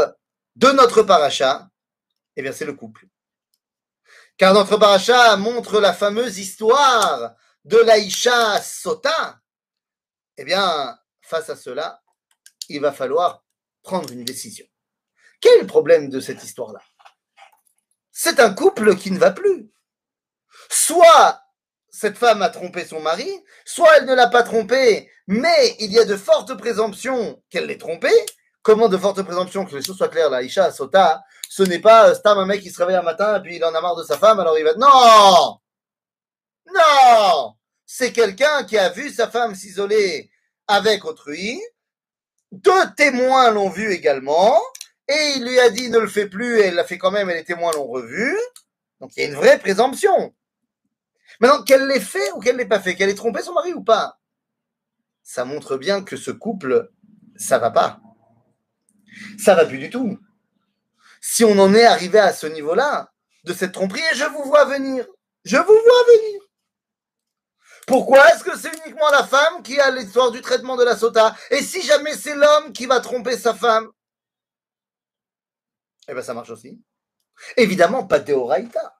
de 0.56 0.68
notre 0.68 1.02
paracha, 1.02 1.68
eh 2.36 2.42
bien, 2.42 2.52
c'est 2.52 2.64
le 2.64 2.74
couple. 2.74 3.06
Car 4.36 4.54
notre 4.54 4.76
paracha 4.76 5.36
montre 5.36 5.80
la 5.80 5.92
fameuse 5.92 6.38
histoire 6.38 7.34
de 7.64 7.78
l'Aïcha 7.78 8.60
Sota. 8.60 9.40
Eh 10.36 10.44
bien, 10.44 10.98
face 11.22 11.50
à 11.50 11.56
cela, 11.56 12.02
il 12.68 12.80
va 12.80 12.92
falloir 12.92 13.44
prendre 13.82 14.10
une 14.12 14.24
décision. 14.24 14.66
Quel 15.40 15.58
est 15.58 15.62
le 15.62 15.66
problème 15.66 16.08
de 16.08 16.20
cette 16.20 16.42
histoire-là? 16.42 16.80
C'est 18.10 18.40
un 18.40 18.52
couple 18.52 18.96
qui 18.96 19.10
ne 19.10 19.18
va 19.18 19.30
plus. 19.30 19.70
Soit 20.70 21.42
cette 21.90 22.18
femme 22.18 22.42
a 22.42 22.48
trompé 22.48 22.84
son 22.84 23.00
mari, 23.00 23.30
soit 23.64 23.98
elle 23.98 24.06
ne 24.06 24.14
l'a 24.14 24.28
pas 24.28 24.42
trompé, 24.42 25.10
mais 25.28 25.76
il 25.78 25.92
y 25.92 25.98
a 25.98 26.04
de 26.04 26.16
fortes 26.16 26.56
présomptions 26.56 27.42
qu'elle 27.50 27.66
l'ait 27.66 27.78
trompé. 27.78 28.10
Comment 28.64 28.88
de 28.88 28.96
fortes 28.96 29.22
présomptions 29.22 29.66
que 29.66 29.76
les 29.76 29.82
choses 29.82 29.98
soient 29.98 30.08
claires 30.08 30.30
là, 30.30 30.42
Isha 30.42 30.72
Sota, 30.72 31.22
ce 31.50 31.62
n'est 31.64 31.80
pas 31.80 32.08
euh, 32.08 32.14
Stam 32.14 32.38
un 32.38 32.46
mec 32.46 32.62
qui 32.62 32.70
se 32.70 32.78
réveille 32.78 32.96
un 32.96 33.02
matin 33.02 33.36
et 33.36 33.42
puis 33.42 33.56
il 33.56 33.64
en 33.64 33.74
a 33.74 33.80
marre 33.82 33.94
de 33.94 34.02
sa 34.04 34.16
femme, 34.16 34.40
alors 34.40 34.58
il 34.58 34.64
va 34.64 34.72
non 34.74 35.58
Non 36.74 37.54
C'est 37.84 38.10
quelqu'un 38.10 38.64
qui 38.64 38.78
a 38.78 38.88
vu 38.88 39.10
sa 39.10 39.28
femme 39.28 39.54
s'isoler 39.54 40.30
avec 40.66 41.04
autrui. 41.04 41.60
Deux 42.52 42.94
témoins 42.96 43.50
l'ont 43.50 43.68
vu 43.68 43.92
également. 43.92 44.58
Et 45.08 45.34
il 45.36 45.44
lui 45.44 45.60
a 45.60 45.68
dit 45.68 45.90
ne 45.90 45.98
le 45.98 46.08
fais 46.08 46.26
plus 46.26 46.60
et 46.60 46.68
elle 46.68 46.74
l'a 46.74 46.84
fait 46.84 46.96
quand 46.96 47.10
même 47.10 47.28
et 47.28 47.34
les 47.34 47.44
témoins 47.44 47.72
l'ont 47.72 47.86
revu. 47.86 48.34
Donc 48.98 49.10
il 49.14 49.24
y 49.24 49.26
a 49.26 49.28
une 49.28 49.36
vraie 49.36 49.58
présomption. 49.58 50.34
Maintenant, 51.38 51.62
qu'elle 51.64 51.86
l'ait 51.86 52.00
fait 52.00 52.32
ou 52.32 52.40
qu'elle 52.40 52.56
l'ait 52.56 52.64
pas 52.64 52.80
fait, 52.80 52.94
qu'elle 52.94 53.10
ait 53.10 53.14
trompé 53.14 53.42
son 53.42 53.52
mari 53.52 53.74
ou 53.74 53.84
pas, 53.84 54.18
ça 55.22 55.44
montre 55.44 55.76
bien 55.76 56.02
que 56.02 56.16
ce 56.16 56.30
couple, 56.30 56.90
ça 57.36 57.58
va 57.58 57.70
pas. 57.70 58.00
Ça 59.38 59.54
va 59.54 59.64
plus 59.64 59.78
du 59.78 59.90
tout. 59.90 60.18
Si 61.20 61.44
on 61.44 61.58
en 61.58 61.74
est 61.74 61.84
arrivé 61.84 62.18
à 62.18 62.32
ce 62.32 62.46
niveau-là, 62.46 63.10
de 63.44 63.52
cette 63.52 63.72
tromperie, 63.72 64.02
et 64.12 64.16
je 64.16 64.24
vous 64.24 64.44
vois 64.44 64.64
venir. 64.64 65.06
Je 65.44 65.56
vous 65.56 65.64
vois 65.64 66.04
venir. 66.16 66.40
Pourquoi 67.86 68.26
est-ce 68.30 68.44
que 68.44 68.56
c'est 68.58 68.74
uniquement 68.84 69.10
la 69.10 69.24
femme 69.24 69.62
qui 69.62 69.78
a 69.78 69.90
l'histoire 69.90 70.30
du 70.30 70.40
traitement 70.40 70.76
de 70.76 70.84
la 70.84 70.96
sota? 70.96 71.36
Et 71.50 71.62
si 71.62 71.82
jamais 71.82 72.14
c'est 72.14 72.34
l'homme 72.34 72.72
qui 72.72 72.86
va 72.86 73.00
tromper 73.00 73.36
sa 73.36 73.52
femme? 73.54 73.88
Eh 76.08 76.12
bien, 76.14 76.22
ça 76.22 76.34
marche 76.34 76.50
aussi. 76.50 76.80
Évidemment, 77.56 78.06
pas 78.06 78.20
théoraïta. 78.20 78.94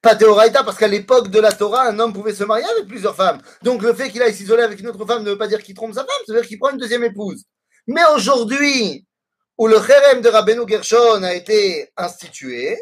Pas 0.00 0.16
théoraïta, 0.16 0.64
parce 0.64 0.78
qu'à 0.78 0.88
l'époque 0.88 1.28
de 1.28 1.40
la 1.40 1.52
Torah, 1.52 1.88
un 1.88 1.98
homme 1.98 2.12
pouvait 2.12 2.34
se 2.34 2.44
marier 2.44 2.66
avec 2.66 2.86
plusieurs 2.86 3.16
femmes. 3.16 3.40
Donc 3.62 3.82
le 3.82 3.94
fait 3.94 4.10
qu'il 4.10 4.22
aille 4.22 4.34
s'isoler 4.34 4.62
avec 4.62 4.80
une 4.80 4.88
autre 4.88 5.04
femme 5.06 5.22
ne 5.22 5.30
veut 5.30 5.38
pas 5.38 5.48
dire 5.48 5.62
qu'il 5.62 5.74
trompe 5.74 5.94
sa 5.94 6.00
femme, 6.00 6.22
ça 6.26 6.32
veut 6.32 6.40
dire 6.40 6.48
qu'il 6.48 6.58
prend 6.58 6.70
une 6.70 6.78
deuxième 6.78 7.04
épouse. 7.04 7.44
Mais 7.86 8.02
aujourd'hui, 8.14 9.06
où 9.58 9.66
le 9.66 9.80
Kherem 9.80 10.20
de 10.20 10.28
Rabbeinu 10.28 10.68
Gershon 10.68 11.22
a 11.22 11.34
été 11.34 11.90
institué, 11.96 12.76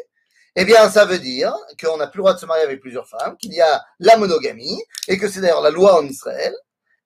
eh 0.55 0.65
bien, 0.65 0.89
ça 0.89 1.05
veut 1.05 1.19
dire 1.19 1.53
qu'on 1.81 1.97
n'a 1.97 2.07
plus 2.07 2.19
le 2.19 2.23
droit 2.23 2.33
de 2.33 2.39
se 2.39 2.45
marier 2.45 2.63
avec 2.63 2.79
plusieurs 2.79 3.07
femmes, 3.07 3.37
qu'il 3.37 3.53
y 3.53 3.61
a 3.61 3.83
la 3.99 4.17
monogamie, 4.17 4.81
et 5.07 5.17
que 5.17 5.27
c'est 5.27 5.41
d'ailleurs 5.41 5.61
la 5.61 5.71
loi 5.71 5.99
en 5.99 6.05
Israël. 6.05 6.53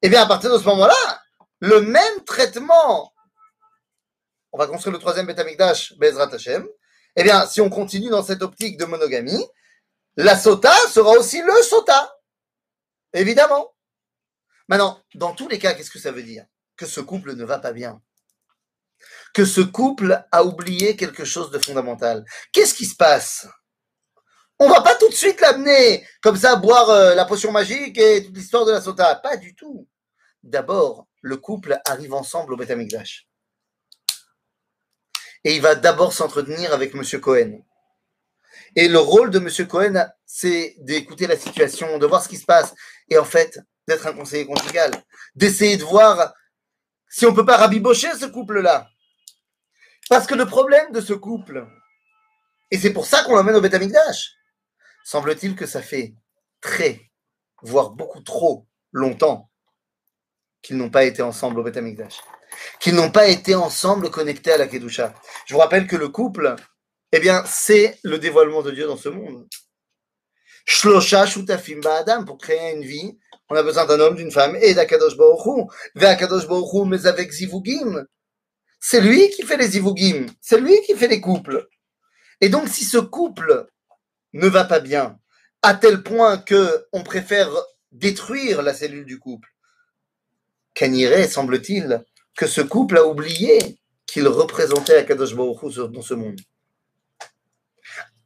Eh 0.02 0.10
bien, 0.10 0.22
à 0.22 0.26
partir 0.26 0.52
de 0.52 0.58
ce 0.58 0.66
moment-là, 0.66 1.22
le 1.60 1.82
même 1.82 2.24
traitement, 2.26 3.14
on 4.52 4.58
va 4.58 4.68
construire 4.68 4.94
le 4.94 5.00
troisième 5.00 5.26
Beth 5.26 5.42
Bezrat 5.98 6.34
Hashem, 6.34 6.68
eh 7.16 7.24
bien, 7.24 7.46
si 7.48 7.62
on 7.62 7.70
continue 7.70 8.10
dans 8.10 8.24
cette 8.24 8.42
optique 8.42 8.78
de 8.78 8.86
monogamie, 8.86 9.46
la 10.18 10.38
sota 10.38 10.74
sera 10.90 11.12
aussi 11.12 11.42
le 11.42 11.62
sota. 11.64 12.16
Évidemment. 13.14 13.74
Maintenant, 14.68 15.02
dans 15.16 15.34
tous 15.34 15.48
les 15.48 15.58
cas, 15.58 15.74
qu'est-ce 15.74 15.90
que 15.90 16.00
ça 16.00 16.12
veut 16.12 16.24
dire? 16.24 16.46
Que 16.76 16.86
ce 16.86 17.00
couple 17.00 17.34
ne 17.36 17.46
va 17.46 17.60
pas 17.60 17.72
bien 17.72 18.02
que 19.38 19.46
ce 19.46 19.62
couple 19.62 20.26
a 20.32 20.44
oublié 20.44 20.96
quelque 20.96 21.24
chose 21.24 21.52
de 21.52 21.60
fondamental. 21.60 22.26
Qu'est-ce 22.52 22.74
qui 22.74 22.88
se 22.88 22.96
passe? 22.96 23.48
On 24.58 24.68
va 24.68 24.82
pas 24.82 24.96
tout 24.96 25.10
de 25.10 25.14
suite 25.14 25.40
l'amener 25.40 26.04
comme 26.24 26.36
ça 26.36 26.56
boire 26.56 26.90
euh, 26.90 27.14
la 27.14 27.24
potion 27.24 27.52
magique 27.52 28.00
et 28.00 28.26
toute 28.26 28.36
l'histoire 28.36 28.66
de 28.66 28.72
la 28.72 28.82
sota. 28.82 29.14
Pas 29.14 29.38
du 29.38 29.54
tout. 29.54 29.88
D'abord, 30.42 31.06
le 31.22 31.38
couple 31.38 31.80
arrive 31.86 32.16
ensemble 32.16 32.52
au 32.54 32.58
Beth 32.58 32.72
Et 35.44 35.56
il 35.56 35.62
va 35.62 35.76
d'abord 35.76 36.14
s'entretenir 36.14 36.74
avec 36.74 36.96
M. 36.96 37.04
Cohen. 37.22 37.64
Et 38.76 38.88
le 38.88 38.98
rôle 38.98 39.30
de 39.30 39.38
M. 39.38 39.68
Cohen, 39.68 40.08
c'est 40.26 40.78
d'écouter 40.80 41.28
la 41.28 41.38
situation, 41.38 42.00
de 42.00 42.08
voir 42.08 42.24
ce 42.24 42.30
qui 42.30 42.38
se 42.38 42.46
passe. 42.46 42.74
Et 43.08 43.20
en 43.20 43.26
fait, 43.26 43.60
d'être 43.88 44.08
un 44.08 44.14
conseiller 44.14 44.48
conjugal. 44.48 44.90
D'essayer 45.36 45.78
de 45.78 45.84
voir 45.84 46.34
si 47.08 47.28
on 47.28 47.36
peut 47.36 47.46
pas 47.46 47.58
rabibocher 47.58 48.10
ce 48.20 48.26
couple-là. 48.26 48.90
Parce 50.10 50.28
que 50.28 50.36
le 50.36 50.46
problème 50.46 50.92
de 50.92 51.02
ce 51.02 51.14
couple, 51.14 51.68
et 52.72 52.78
c'est 52.78 52.94
pour 52.94 53.06
ça 53.06 53.24
qu'on 53.24 53.36
l'emmène 53.36 53.56
au 53.56 53.62
Betamikdash, 53.62 54.34
semble-t-il 55.04 55.56
que 55.56 55.66
ça 55.66 55.82
fait 55.82 56.14
très, 56.62 57.10
voire 57.62 57.92
beaucoup 57.92 58.22
trop 58.22 58.68
longtemps 58.92 59.50
qu'ils 60.62 60.78
n'ont 60.78 60.90
pas 60.90 61.04
été 61.04 61.22
ensemble 61.22 61.60
au 61.60 61.64
Betamikdash, 61.64 62.20
qu'ils 62.80 62.96
n'ont 62.96 63.12
pas 63.12 63.28
été 63.28 63.56
ensemble 63.56 64.10
connectés 64.10 64.52
à 64.52 64.58
la 64.58 64.68
Kedusha. 64.68 65.14
Je 65.46 65.54
vous 65.54 65.60
rappelle 65.60 65.88
que 65.88 65.96
le 65.96 66.10
couple, 66.10 66.56
eh 67.12 67.20
bien, 67.20 67.44
c'est 67.46 68.00
le 68.04 68.18
dévoilement 68.18 68.62
de 68.62 68.72
Dieu 68.72 68.88
dans 68.88 68.98
ce 68.98 69.10
monde. 69.10 69.48
Shlosha 70.66 71.26
Shutafim 71.26 71.80
Adam, 71.86 72.26
pour 72.26 72.38
créer 72.38 72.74
une 72.74 72.84
vie, 72.84 73.18
on 73.50 73.56
a 73.56 73.64
besoin 73.64 73.86
d'un 73.86 74.00
homme, 74.02 74.16
d'une 74.16 74.32
femme 74.32 74.58
et 74.58 74.74
d'Akadosh 74.74 75.16
Baruch 75.16 75.46
Hu. 75.46 75.64
Ve'akadosh 75.96 76.48
Baruch 76.48 76.86
mais 76.86 77.06
avec 77.06 77.32
Zivugim. 77.32 78.04
C'est 78.90 79.02
lui 79.02 79.30
qui 79.32 79.44
fait 79.44 79.58
les 79.58 79.76
ivugim, 79.76 80.28
c'est 80.40 80.62
lui 80.62 80.82
qui 80.86 80.96
fait 80.96 81.10
les 81.10 81.20
couples. 81.20 81.68
Et 82.40 82.48
donc, 82.48 82.70
si 82.70 82.86
ce 82.86 82.98
couple 82.98 83.68
ne 84.32 84.48
va 84.48 84.64
pas 84.64 84.80
bien, 84.80 85.20
à 85.62 85.74
tel 85.74 86.04
point 86.04 86.38
que 86.38 86.88
on 86.94 87.04
préfère 87.04 87.50
détruire 87.92 88.62
la 88.62 88.74
cellule 88.74 89.04
du 89.04 89.20
couple, 89.20 89.50
Kaniré, 90.74 91.28
semble-t-il, 91.28 92.02
que 92.38 92.48
ce 92.48 92.62
couple 92.62 92.98
a 92.98 93.06
oublié 93.06 93.60
qu'il 94.06 94.26
représentait 94.26 94.96
Akadosh 94.96 95.36
Baruch 95.36 95.92
dans 95.92 96.02
ce 96.02 96.14
monde. 96.14 96.40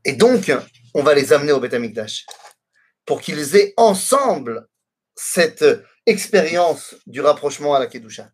Et 0.06 0.14
donc, 0.14 0.52
on 0.94 1.02
va 1.02 1.16
les 1.16 1.34
amener 1.34 1.54
au 1.54 1.60
Beth 1.60 1.76
pour 3.08 3.20
qu'ils 3.20 3.56
aient 3.56 3.74
ensemble 3.78 4.68
cette 5.16 5.66
expérience 6.06 6.94
du 7.08 7.20
rapprochement 7.20 7.74
à 7.74 7.80
la 7.80 7.88
Kedusha. 7.88 8.30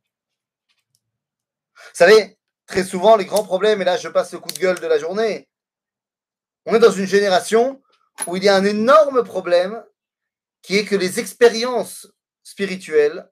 Vous 1.98 2.06
savez, 2.06 2.38
très 2.68 2.84
souvent, 2.84 3.16
les 3.16 3.26
grands 3.26 3.44
problèmes, 3.44 3.82
et 3.82 3.84
là 3.84 3.98
je 3.98 4.08
passe 4.08 4.32
le 4.32 4.38
coup 4.38 4.52
de 4.52 4.60
gueule 4.60 4.80
de 4.80 4.86
la 4.86 5.00
journée, 5.00 5.50
on 6.68 6.76
est 6.76 6.80
dans 6.80 6.92
une 6.92 7.08
génération 7.08 7.82
où 8.28 8.36
il 8.36 8.44
y 8.44 8.50
a 8.50 8.56
un 8.56 8.66
énorme 8.66 9.24
problème 9.24 9.84
qui 10.62 10.78
est 10.78 10.86
que 10.86 10.96
les 10.96 11.20
expériences 11.20 12.06
spirituelles 12.44 13.28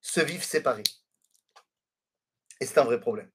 se 0.00 0.20
vivent 0.20 0.42
séparées. 0.42 0.82
Et 2.58 2.66
c'est 2.66 2.78
un 2.78 2.84
vrai 2.84 2.98
problème. 2.98 3.30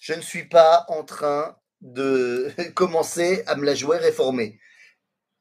Je 0.00 0.14
ne 0.14 0.20
suis 0.20 0.48
pas 0.48 0.84
en 0.86 1.02
train 1.02 1.58
de 1.80 2.52
commencer 2.76 3.42
à 3.48 3.56
me 3.56 3.66
la 3.66 3.74
jouer 3.74 3.96
réformée. 3.96 4.60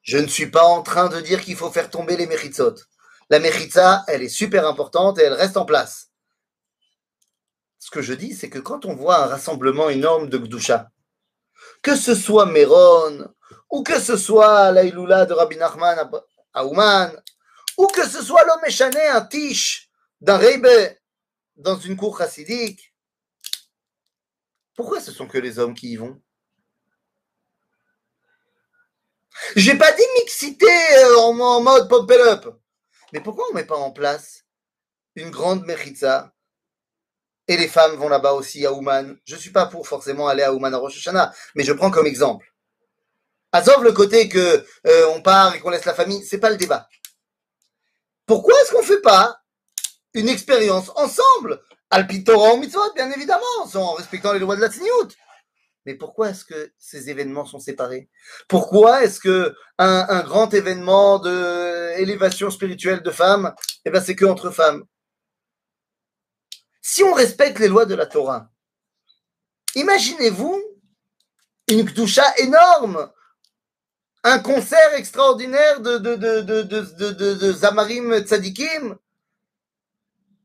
Je 0.01 0.17
ne 0.17 0.25
suis 0.25 0.49
pas 0.49 0.65
en 0.65 0.81
train 0.81 1.09
de 1.09 1.21
dire 1.21 1.41
qu'il 1.41 1.57
faut 1.57 1.69
faire 1.69 1.91
tomber 1.91 2.17
les 2.17 2.25
méritzot. 2.25 2.73
La 3.29 3.37
méritza, 3.37 4.03
elle 4.07 4.23
est 4.23 4.29
super 4.29 4.67
importante 4.67 5.19
et 5.19 5.25
elle 5.25 5.33
reste 5.33 5.57
en 5.57 5.65
place 5.65 6.10
ce 7.81 7.89
que 7.89 8.03
je 8.03 8.13
dis, 8.13 8.35
c'est 8.35 8.51
que 8.51 8.59
quand 8.59 8.85
on 8.85 8.93
voit 8.93 9.23
un 9.23 9.25
rassemblement 9.25 9.89
énorme 9.89 10.29
de 10.29 10.37
Gdusha, 10.37 10.91
que 11.81 11.95
ce 11.95 12.13
soit 12.13 12.45
Méron, 12.45 13.27
ou 13.71 13.81
que 13.81 13.99
ce 13.99 14.17
soit 14.17 14.71
l'Aïloula 14.71 15.25
de 15.25 15.33
Rabbi 15.33 15.57
Nachman 15.57 15.97
à 16.53 16.65
Ouman, 16.65 17.11
ou 17.79 17.87
que 17.87 18.07
ce 18.07 18.23
soit 18.23 18.43
l'homme 18.45 18.63
échané, 18.67 19.03
un 19.07 19.21
tiche 19.21 19.89
d'un 20.21 20.37
Reibe 20.37 20.67
dans 21.55 21.75
une 21.75 21.97
cour 21.97 22.19
chassidique, 22.19 22.93
pourquoi 24.75 25.01
ce 25.01 25.11
sont 25.11 25.27
que 25.27 25.39
les 25.39 25.57
hommes 25.57 25.73
qui 25.73 25.93
y 25.93 25.95
vont? 25.95 26.21
J'ai 29.55 29.75
pas 29.75 29.91
dit 29.91 30.03
mixité 30.19 30.67
euh, 30.67 31.17
en, 31.17 31.61
mode 31.61 31.89
pop 31.89 32.11
up, 32.11 32.47
mais 33.11 33.21
pourquoi 33.21 33.45
on 33.49 33.55
met 33.55 33.65
pas 33.65 33.77
en 33.77 33.91
place 33.91 34.45
une 35.15 35.31
grande 35.31 35.65
mechitza 35.65 36.31
et 37.47 37.57
les 37.57 37.67
femmes 37.67 37.95
vont 37.95 38.09
là-bas 38.09 38.33
aussi 38.33 38.65
à 38.65 38.71
Ouman. 38.71 39.15
Je 39.25 39.35
ne 39.35 39.39
suis 39.39 39.51
pas 39.51 39.65
pour 39.65 39.87
forcément 39.87 40.27
aller 40.27 40.43
à 40.43 40.53
Ouman 40.53 40.73
à 40.73 40.77
Rosh 40.77 40.97
Hashanah, 40.97 41.33
mais 41.55 41.63
je 41.63 41.73
prends 41.73 41.91
comme 41.91 42.07
exemple. 42.07 42.45
Azov 43.51 43.83
le 43.83 43.91
côté 43.91 44.29
que 44.29 44.65
euh, 44.87 45.07
on 45.13 45.21
part 45.21 45.55
et 45.55 45.59
qu'on 45.59 45.69
laisse 45.69 45.85
la 45.85 45.93
famille, 45.93 46.23
c'est 46.23 46.39
pas 46.39 46.49
le 46.49 46.57
débat. 46.57 46.87
Pourquoi 48.25 48.53
est-ce 48.61 48.71
qu'on 48.71 48.83
fait 48.83 49.01
pas 49.01 49.41
une 50.13 50.29
expérience 50.29 50.89
ensemble? 50.95 51.61
Alpitora 51.89 52.55
mitzvot, 52.55 52.93
bien 52.95 53.11
évidemment, 53.11 53.41
en 53.73 53.93
respectant 53.93 54.31
les 54.31 54.39
lois 54.39 54.55
de 54.55 54.61
la 54.61 54.69
tzniout. 54.69 55.09
Mais 55.85 55.95
pourquoi 55.95 56.29
est-ce 56.29 56.45
que 56.45 56.71
ces 56.77 57.09
événements 57.09 57.45
sont 57.45 57.59
séparés? 57.59 58.09
Pourquoi 58.47 59.03
est-ce 59.03 59.19
que 59.19 59.53
un, 59.77 60.21
grand 60.21 60.53
événement 60.53 61.19
d'élévation 61.19 62.51
spirituelle 62.51 63.01
de 63.01 63.11
femmes, 63.11 63.53
eh 63.83 63.89
ben 63.89 64.01
c'est 64.01 64.15
que 64.15 64.25
entre 64.25 64.51
femmes? 64.51 64.85
Si 66.81 67.03
on 67.03 67.13
respecte 67.13 67.59
les 67.59 67.67
lois 67.67 67.85
de 67.85 67.93
la 67.93 68.07
Torah, 68.07 68.49
imaginez-vous 69.75 70.61
une 71.67 71.85
kdusha 71.85 72.37
énorme, 72.39 73.11
un 74.23 74.39
concert 74.39 74.93
extraordinaire 74.95 75.79
de, 75.79 77.53
Zamarim 77.53 78.19
Tzadikim, 78.19 78.97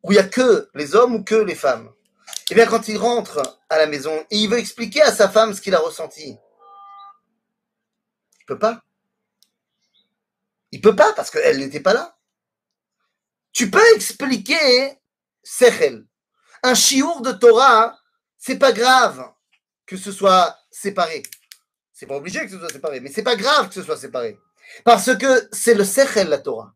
où 0.02 0.12
il 0.12 0.14
n'y 0.14 0.20
a 0.20 0.28
que 0.28 0.70
les 0.74 0.94
hommes 0.94 1.16
ou 1.16 1.24
que 1.24 1.34
les 1.34 1.54
femmes. 1.54 1.90
Eh 2.50 2.54
bien, 2.54 2.66
quand 2.66 2.86
il 2.86 2.96
rentre 2.98 3.58
à 3.68 3.78
la 3.78 3.86
maison 3.86 4.24
il 4.30 4.48
veut 4.48 4.58
expliquer 4.58 5.02
à 5.02 5.12
sa 5.12 5.28
femme 5.28 5.52
ce 5.52 5.60
qu'il 5.60 5.74
a 5.74 5.78
ressenti, 5.78 6.36
il 8.40 8.46
peut 8.46 8.58
pas. 8.58 8.82
Il 10.70 10.80
peut 10.80 10.94
pas 10.94 11.12
parce 11.14 11.30
qu'elle 11.30 11.58
n'était 11.58 11.80
pas 11.80 11.94
là. 11.94 12.16
Tu 13.52 13.70
peux 13.70 13.94
expliquer 13.94 14.98
Sechel. 15.42 16.06
Un 16.66 16.74
chiour 16.74 17.20
de 17.20 17.30
Torah, 17.30 17.96
c'est 18.38 18.58
pas 18.58 18.72
grave 18.72 19.24
que 19.86 19.96
ce 19.96 20.10
soit 20.10 20.58
séparé. 20.68 21.22
C'est 21.92 22.06
pas 22.06 22.16
obligé 22.16 22.40
que 22.40 22.50
ce 22.50 22.58
soit 22.58 22.72
séparé, 22.72 22.98
mais 22.98 23.08
c'est 23.08 23.22
pas 23.22 23.36
grave 23.36 23.68
que 23.68 23.74
ce 23.74 23.84
soit 23.84 23.96
séparé. 23.96 24.36
Parce 24.82 25.16
que 25.16 25.48
c'est 25.52 25.74
le 25.74 25.84
Sechel, 25.84 26.28
la 26.28 26.38
Torah. 26.38 26.74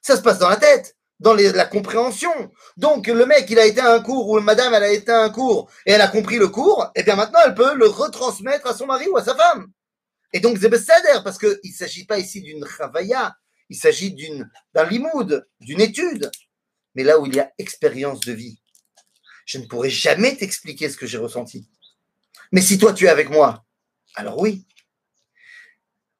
Ça 0.00 0.16
se 0.16 0.22
passe 0.22 0.38
dans 0.38 0.48
la 0.48 0.56
tête 0.56 0.96
dans 1.20 1.34
la 1.34 1.66
compréhension. 1.66 2.30
Donc, 2.78 3.08
le 3.08 3.26
mec, 3.26 3.44
il 3.50 3.58
a 3.58 3.66
été 3.66 3.82
à 3.82 3.92
un 3.92 4.00
cours, 4.00 4.30
ou 4.30 4.40
madame, 4.40 4.72
elle 4.72 4.84
a 4.84 4.90
été 4.90 5.12
à 5.12 5.20
un 5.20 5.28
cours, 5.28 5.70
et 5.84 5.92
elle 5.92 6.00
a 6.00 6.08
compris 6.08 6.38
le 6.38 6.48
cours, 6.48 6.90
et 6.94 7.02
bien 7.02 7.16
maintenant, 7.16 7.40
elle 7.44 7.54
peut 7.54 7.74
le 7.74 7.88
retransmettre 7.88 8.66
à 8.66 8.74
son 8.74 8.86
mari 8.86 9.06
ou 9.08 9.18
à 9.18 9.24
sa 9.24 9.34
femme. 9.34 9.66
Et 10.32 10.40
donc, 10.40 10.56
c'est 10.58 10.70
parce 10.70 11.36
qu'il 11.36 11.58
ne 11.62 11.72
s'agit 11.74 12.06
pas 12.06 12.18
ici 12.18 12.40
d'une 12.40 12.66
chavaya, 12.66 13.36
il 13.68 13.76
s'agit 13.76 14.12
d'une, 14.12 14.50
d'un 14.72 14.84
limoud, 14.84 15.46
d'une 15.60 15.82
étude. 15.82 16.30
Mais 16.94 17.02
là 17.02 17.18
où 17.18 17.26
il 17.26 17.34
y 17.34 17.40
a 17.40 17.52
expérience 17.58 18.20
de 18.20 18.32
vie, 18.32 18.58
je 19.46 19.58
ne 19.58 19.66
pourrai 19.66 19.88
jamais 19.88 20.36
t'expliquer 20.36 20.90
ce 20.90 20.98
que 20.98 21.06
j'ai 21.06 21.16
ressenti. 21.16 21.66
Mais 22.52 22.60
si 22.60 22.78
toi, 22.78 22.92
tu 22.92 23.06
es 23.06 23.08
avec 23.08 23.30
moi, 23.30 23.64
alors 24.14 24.38
oui. 24.38 24.66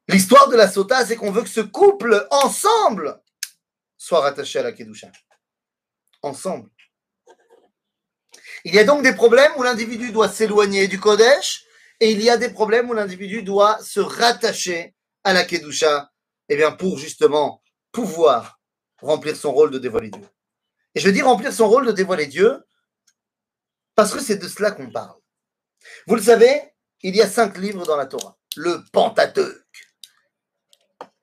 L'histoire 0.07 0.47
de 0.47 0.55
la 0.55 0.69
sota, 0.69 1.05
c'est 1.05 1.17
qu'on 1.17 1.31
veut 1.31 1.43
que 1.43 1.49
ce 1.49 1.61
couple, 1.61 2.25
ensemble, 2.31 3.21
soit 3.97 4.21
rattaché 4.21 4.59
à 4.59 4.63
la 4.63 4.71
Kedusha. 4.71 5.11
Ensemble. 6.21 6.69
Il 8.63 8.73
y 8.73 8.79
a 8.79 8.85
donc 8.85 9.03
des 9.03 9.13
problèmes 9.13 9.51
où 9.57 9.63
l'individu 9.63 10.11
doit 10.11 10.29
s'éloigner 10.29 10.87
du 10.87 10.99
Kodesh 10.99 11.65
et 11.99 12.11
il 12.11 12.21
y 12.21 12.29
a 12.29 12.37
des 12.37 12.49
problèmes 12.49 12.89
où 12.89 12.93
l'individu 12.93 13.43
doit 13.43 13.81
se 13.83 13.99
rattacher 13.99 14.95
à 15.23 15.33
la 15.33 15.43
Kedusha 15.43 16.11
eh 16.49 16.55
bien, 16.55 16.71
pour 16.71 16.97
justement 16.97 17.61
pouvoir 17.91 18.59
remplir 19.01 19.35
son 19.35 19.51
rôle 19.51 19.71
de 19.71 19.79
dévoiler 19.79 20.09
Dieu. 20.09 20.25
Et 20.95 20.99
je 20.99 21.09
dis 21.09 21.21
remplir 21.21 21.51
son 21.51 21.67
rôle 21.67 21.85
de 21.85 21.91
dévoiler 21.91 22.25
Dieu 22.25 22.63
parce 23.97 24.13
que 24.13 24.21
c'est 24.21 24.37
de 24.37 24.47
cela 24.47 24.69
qu'on 24.69 24.91
parle. 24.91 25.19
Vous 26.05 26.15
le 26.15 26.21
savez, 26.21 26.61
il 27.01 27.15
y 27.15 27.21
a 27.21 27.27
cinq 27.27 27.57
livres 27.57 27.83
dans 27.83 27.97
la 27.97 28.05
Torah. 28.05 28.37
Le 28.55 28.83
Pentateuque, 28.93 29.65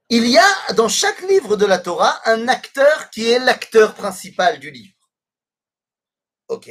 il 0.08 0.26
y 0.26 0.36
a 0.36 0.72
dans 0.72 0.88
chaque 0.88 1.20
livre 1.22 1.56
de 1.56 1.66
la 1.66 1.78
Torah 1.78 2.20
un 2.24 2.48
acteur 2.48 3.10
qui 3.10 3.30
est 3.30 3.38
l'acteur 3.38 3.94
principal 3.94 4.58
du 4.58 4.72
livre. 4.72 4.92
Ok. 6.48 6.68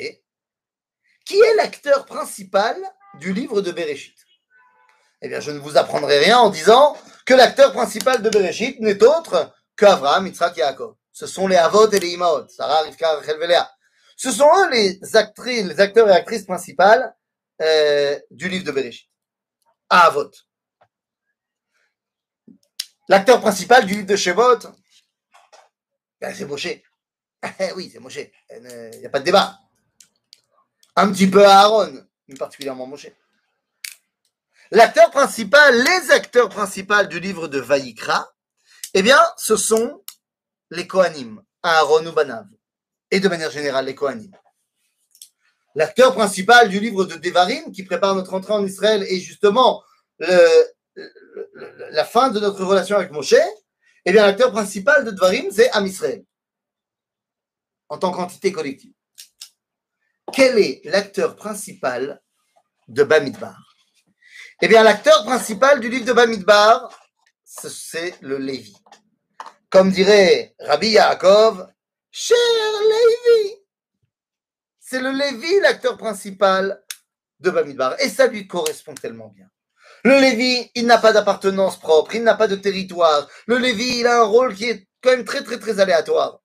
Qui 1.25 1.39
est 1.39 1.55
l'acteur 1.55 2.05
principal 2.05 2.75
du 3.21 3.31
livre 3.31 3.61
de 3.61 3.71
Bereshit? 3.71 4.17
Eh 5.21 5.29
bien, 5.29 5.39
je 5.39 5.51
ne 5.51 5.59
vous 5.59 5.77
apprendrai 5.77 6.19
rien 6.19 6.37
en 6.39 6.49
disant 6.49 6.97
que 7.25 7.33
l'acteur 7.33 7.71
principal 7.71 8.21
de 8.21 8.29
Bereshit 8.29 8.77
n'est 8.81 9.01
autre 9.01 9.53
qu'Avraham, 9.77 10.27
Yitzhak 10.27 10.57
et 10.57 10.61
Yaakov. 10.61 10.95
Ce 11.13 11.27
sont 11.27 11.47
les 11.47 11.55
Avot 11.55 11.89
et 11.89 11.99
les 11.99 12.09
Imaot, 12.09 12.49
Sarah, 12.49 12.81
Rivka, 12.81 13.15
Rachel. 13.15 13.39
Ce 14.23 14.31
sont 14.31 14.49
eux 14.55 14.69
les, 14.69 15.15
acteurs 15.81 16.07
et 16.07 16.13
actrices 16.13 16.45
principales 16.45 17.13
euh, 17.61 18.17
du 18.31 18.47
livre 18.47 18.63
de 18.63 18.71
Bereshit. 18.71 19.09
Avot. 19.89 20.31
L'acteur 23.09 23.41
principal 23.41 23.85
du 23.85 23.95
livre 23.95 24.07
de 24.07 24.15
Shevot, 24.15 24.59
ben, 26.21 26.33
c'est 26.33 26.45
Moshe. 26.45 26.67
Eh 26.67 27.73
oui, 27.75 27.89
c'est 27.91 27.99
Moshe. 27.99 28.19
Il 28.49 28.99
n'y 28.99 29.05
a 29.05 29.09
pas 29.09 29.19
de 29.19 29.25
débat. 29.25 29.59
Un 30.95 31.11
petit 31.11 31.29
peu 31.29 31.45
Aaron, 31.45 32.07
mais 32.29 32.35
particulièrement 32.35 32.87
Moshe. 32.87 33.07
L'acteur 34.71 35.11
principal, 35.11 35.83
les 35.83 36.11
acteurs 36.11 36.47
principaux 36.47 37.03
du 37.03 37.19
livre 37.19 37.49
de 37.49 37.59
Vaïkra, 37.59 38.31
eh 38.93 39.01
bien, 39.01 39.19
ce 39.35 39.57
sont 39.57 40.01
les 40.71 40.87
Kohanim, 40.87 41.43
Aaron 41.61 42.05
ou 42.05 42.13
Banav, 42.13 42.47
et 43.13 43.19
de 43.19 43.29
manière 43.29 43.51
générale 43.51 43.85
les 43.85 43.93
Kohanim. 43.93 44.31
L'acteur 45.75 46.15
principal 46.15 46.67
du 46.67 46.79
livre 46.79 47.05
de 47.05 47.15
Devarim, 47.15 47.71
qui 47.71 47.83
prépare 47.83 48.15
notre 48.15 48.33
entrée 48.33 48.53
en 48.53 48.65
Israël, 48.65 49.03
est 49.03 49.19
justement 49.19 49.83
la 50.17 52.05
fin 52.05 52.29
de 52.29 52.39
notre 52.39 52.63
relation 52.65 52.95
avec 52.95 53.11
Moshe, 53.11 53.35
eh 54.05 54.11
bien, 54.11 54.25
l'acteur 54.25 54.51
principal 54.51 55.05
de 55.05 55.11
Dvarim, 55.11 55.51
c'est 55.51 55.69
Am 55.71 55.87
en 57.89 57.97
tant 57.99 58.11
qu'entité 58.11 58.51
collective. 58.51 58.93
Quel 60.33 60.57
est 60.57 60.81
l'acteur 60.85 61.35
principal 61.35 62.19
de 62.87 63.03
Bamidbar 63.03 63.75
Eh 64.59 64.67
bien, 64.67 64.81
l'acteur 64.81 65.23
principal 65.23 65.79
du 65.79 65.89
livre 65.89 66.05
de 66.05 66.13
Bamidbar, 66.13 66.89
c'est 67.43 68.19
le 68.21 68.39
Lévi. 68.39 68.75
Comme 69.69 69.91
dirait 69.91 70.55
Rabbi 70.59 70.89
Yaakov, 70.89 71.72
cher 72.13 72.37
Lévi. 72.37 73.55
C'est 74.79 75.01
le 75.01 75.11
Lévi, 75.11 75.59
l'acteur 75.59 75.97
principal 75.97 76.81
de 77.39 77.49
Bamidbar. 77.49 77.99
Et 77.99 78.09
ça 78.09 78.27
lui 78.27 78.47
correspond 78.47 78.93
tellement 78.93 79.29
bien. 79.29 79.49
Le 80.05 80.19
Lévi, 80.19 80.69
il 80.75 80.85
n'a 80.85 80.99
pas 80.99 81.11
d'appartenance 81.11 81.79
propre, 81.79 82.15
il 82.15 82.23
n'a 82.23 82.35
pas 82.35 82.47
de 82.47 82.55
territoire. 82.55 83.27
Le 83.47 83.57
Lévi, 83.57 83.99
il 83.99 84.07
a 84.07 84.21
un 84.21 84.25
rôle 84.25 84.55
qui 84.55 84.65
est 84.65 84.87
quand 85.01 85.11
même 85.11 85.25
très, 85.25 85.43
très, 85.43 85.59
très 85.59 85.79
aléatoire. 85.79 86.39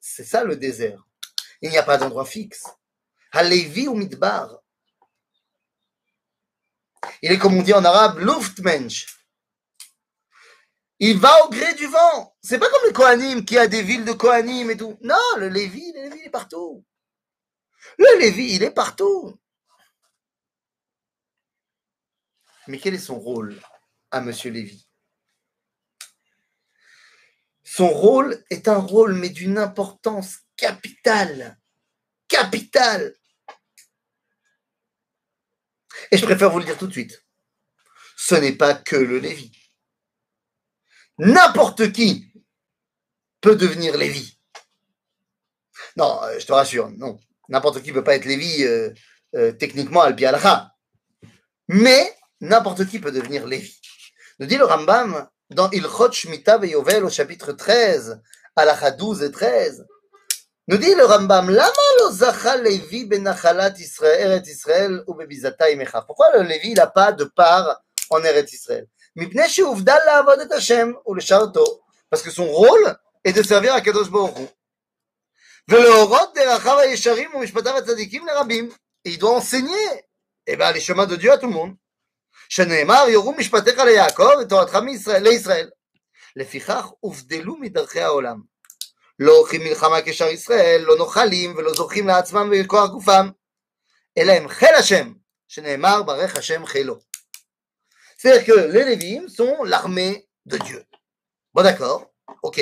C'est 0.00 0.24
ça 0.24 0.44
le 0.44 0.56
désert. 0.56 1.04
Il 1.60 1.70
n'y 1.70 1.78
a 1.78 1.82
pas 1.82 1.98
d'endroit 1.98 2.24
fixe. 2.24 2.64
À 3.32 3.42
Lévi 3.42 3.88
ou 3.88 3.94
Midbar. 3.94 4.60
Il 7.22 7.32
est 7.32 7.38
comme 7.38 7.56
on 7.56 7.62
dit 7.62 7.74
en 7.74 7.84
arabe, 7.84 8.18
Luftmensch. 8.18 9.06
Il 10.98 11.18
va 11.18 11.44
au 11.44 11.48
gré 11.48 11.74
du 11.74 11.86
vent. 11.86 12.29
C'est 12.42 12.58
pas 12.58 12.70
comme 12.70 12.86
le 12.86 12.92
Kohanim 12.92 13.44
qui 13.44 13.58
a 13.58 13.66
des 13.66 13.82
villes 13.82 14.04
de 14.04 14.12
Kohanim 14.12 14.70
et 14.70 14.76
tout. 14.76 14.98
Non, 15.02 15.16
le 15.36 15.48
Lévi, 15.48 15.92
le 15.92 16.04
Lévi, 16.04 16.20
il 16.20 16.26
est 16.26 16.30
partout. 16.30 16.84
Le 17.98 18.18
Lévi, 18.18 18.54
il 18.54 18.62
est 18.62 18.70
partout. 18.70 19.38
Mais 22.66 22.78
quel 22.78 22.94
est 22.94 22.98
son 22.98 23.18
rôle 23.18 23.60
à 24.10 24.20
Monsieur 24.20 24.50
Lévy 24.50 24.88
Son 27.62 27.88
rôle 27.88 28.42
est 28.48 28.68
un 28.68 28.78
rôle, 28.78 29.14
mais 29.14 29.28
d'une 29.28 29.58
importance 29.58 30.38
capitale. 30.56 31.58
Capitale. 32.28 33.14
Et 36.10 36.16
je 36.16 36.24
préfère 36.24 36.50
vous 36.50 36.58
le 36.60 36.64
dire 36.64 36.78
tout 36.78 36.86
de 36.86 36.92
suite. 36.92 37.22
Ce 38.16 38.34
n'est 38.34 38.56
pas 38.56 38.74
que 38.74 38.96
le 38.96 39.18
Lévi. 39.18 39.52
N'importe 41.18 41.92
qui 41.92 42.29
peut 43.40 43.56
devenir 43.56 43.96
Lévi. 43.96 44.38
Non, 45.96 46.20
euh, 46.22 46.38
je 46.38 46.46
te 46.46 46.52
rassure, 46.52 46.90
non. 46.96 47.18
N'importe 47.48 47.82
qui 47.82 47.88
ne 47.88 47.94
peut 47.94 48.04
pas 48.04 48.14
être 48.14 48.24
Lévi 48.24 48.64
euh, 48.64 48.90
euh, 49.34 49.52
techniquement 49.52 50.02
al 50.02 50.16
Mais 51.68 52.16
N'importe 52.42 52.86
qui 52.86 52.98
peut 52.98 53.12
devenir 53.12 53.46
Lévi. 53.46 53.78
Nous 54.38 54.46
dit 54.46 54.56
le 54.56 54.64
Rambam 54.64 55.28
dans 55.50 55.70
Ilchot 55.70 56.10
Shmita 56.10 56.56
Yovel 56.64 57.04
au 57.04 57.10
chapitre 57.10 57.52
13, 57.52 58.18
à 58.56 58.64
la 58.64 58.90
12 58.90 59.22
et 59.24 59.30
13. 59.30 59.86
Nous 60.68 60.78
dit 60.78 60.94
le 60.94 61.04
Rambam, 61.04 61.50
Lama 61.50 61.70
lo 61.98 62.10
zacha 62.12 62.56
Lévi 62.56 63.04
benachalat 63.04 63.74
Israël, 63.78 65.04
ou 65.06 65.14
bebizata 65.14 65.70
imecha. 65.70 66.00
Pourquoi 66.00 66.34
le 66.38 66.44
Lévi 66.44 66.72
n'a 66.72 66.86
pas 66.86 67.12
de 67.12 67.24
part 67.24 67.82
en 68.08 68.22
Eretz 68.22 68.52
Israël. 68.54 68.86
Parce 72.08 72.22
que 72.22 72.30
son 72.30 72.46
rôle 72.46 72.96
est 73.23 73.33
de 73.33 73.43
servir 73.43 73.73
à 73.73 73.81
Kadosh 73.81 74.09
Baruch 74.09 74.37
Hu. 74.37 74.47
ולהורות 75.67 76.33
דרכיו 76.35 76.79
הישרים 76.79 77.35
ומשפטיו 77.35 77.77
הצדיקים 77.77 78.25
לרבים. 78.25 78.69
Et 79.05 79.11
il 79.11 79.17
doit 79.17 79.35
enseigner 79.35 79.87
eh 80.47 80.55
ben, 80.55 80.71
les 80.71 80.79
chemins 80.79 81.07
de 81.07 81.15
Dieu 81.15 81.31
à 81.31 81.37
tout 81.37 81.47
le 81.47 81.53
monde. 81.53 81.75
שנאמר, 82.49 83.05
יורו 83.09 83.31
משפטיך 83.31 83.77
ליעקב 83.79 84.29
ותורתך 84.41 84.77
לישראל. 85.21 85.69
לפיכך 86.35 86.85
הובדלו 86.99 87.57
מדרכי 87.57 88.01
העולם. 88.01 88.41
לא 89.19 89.37
הולכים 89.37 89.63
מלחמה 89.63 89.97
כשאר 90.05 90.27
ישראל, 90.27 90.81
לא 90.81 90.95
נוחלים 90.95 91.55
ולא 91.55 91.73
זוכים 91.73 92.07
לעצמם 92.07 92.49
ולכוח 92.51 92.89
גופם, 92.89 93.29
אלא 94.17 94.31
הם 94.31 94.47
חיל 94.47 94.75
השם, 94.79 95.13
Sheneemar 95.47 96.03
Barech 96.03 96.33
Hashem 96.35 96.65
Chelo. 96.65 96.99
C'est-à-dire 98.17 98.45
que 98.45 98.59
les 98.71 98.83
Lévim 98.83 99.27
sont 99.29 99.63
l'armée 99.63 100.27
de 100.45 100.57
Dieu. 100.57 100.83
Bon, 101.53 101.63
d'accord, 101.63 102.11
ok, 102.43 102.61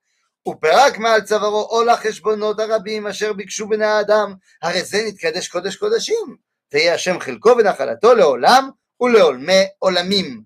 ופרק 0.48 0.98
מעל 0.98 1.20
צווארו 1.20 1.60
עול 1.60 1.88
החשבונות 1.88 2.60
הרבים 2.60 3.06
אשר 3.06 3.32
ביקשו 3.32 3.68
בני 3.68 3.84
האדם, 3.84 4.34
הרי 4.62 4.84
זה 4.84 5.02
נתקדש 5.06 5.48
קודש 5.48 5.76
קודשים, 5.76 6.36
ויהיה 6.72 6.94
השם 6.94 7.20
חלקו 7.20 7.54
ונחלתו 7.58 8.14
לעולם 8.14 8.70
ולעולמי 9.00 9.62
עולמים. 9.78 10.42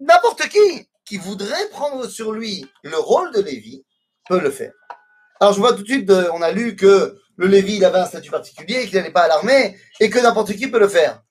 N'importe 0.00 0.48
qui 0.48 0.88
qui 1.04 1.16
voudrait 1.16 1.68
prendre 1.70 2.06
sur 2.06 2.32
lui 2.32 2.66
le 2.82 2.98
rôle 2.98 3.32
de 3.32 3.40
Lévi 3.40 3.84
peut 4.28 4.40
le 4.40 4.50
faire. 4.50 4.72
Alors 5.40 5.54
je 5.54 5.60
vois 5.60 5.72
tout 5.72 5.82
de 5.82 5.88
suite, 5.88 6.10
euh, 6.10 6.30
on 6.32 6.42
a 6.42 6.52
lu 6.52 6.76
que 6.76 7.18
le 7.36 7.46
Lévi 7.46 7.76
il 7.76 7.84
avait 7.84 7.98
un 7.98 8.06
statut 8.06 8.30
particulier, 8.30 8.86
qu'il 8.86 8.96
n'allait 8.96 9.10
pas 9.10 9.22
à 9.22 9.28
l'armée, 9.28 9.78
et 9.98 10.10
que 10.10 10.18
n'importe 10.18 10.52
qui 10.54 10.68
peut 10.68 10.78
le 10.78 10.88
faire. 10.88 11.22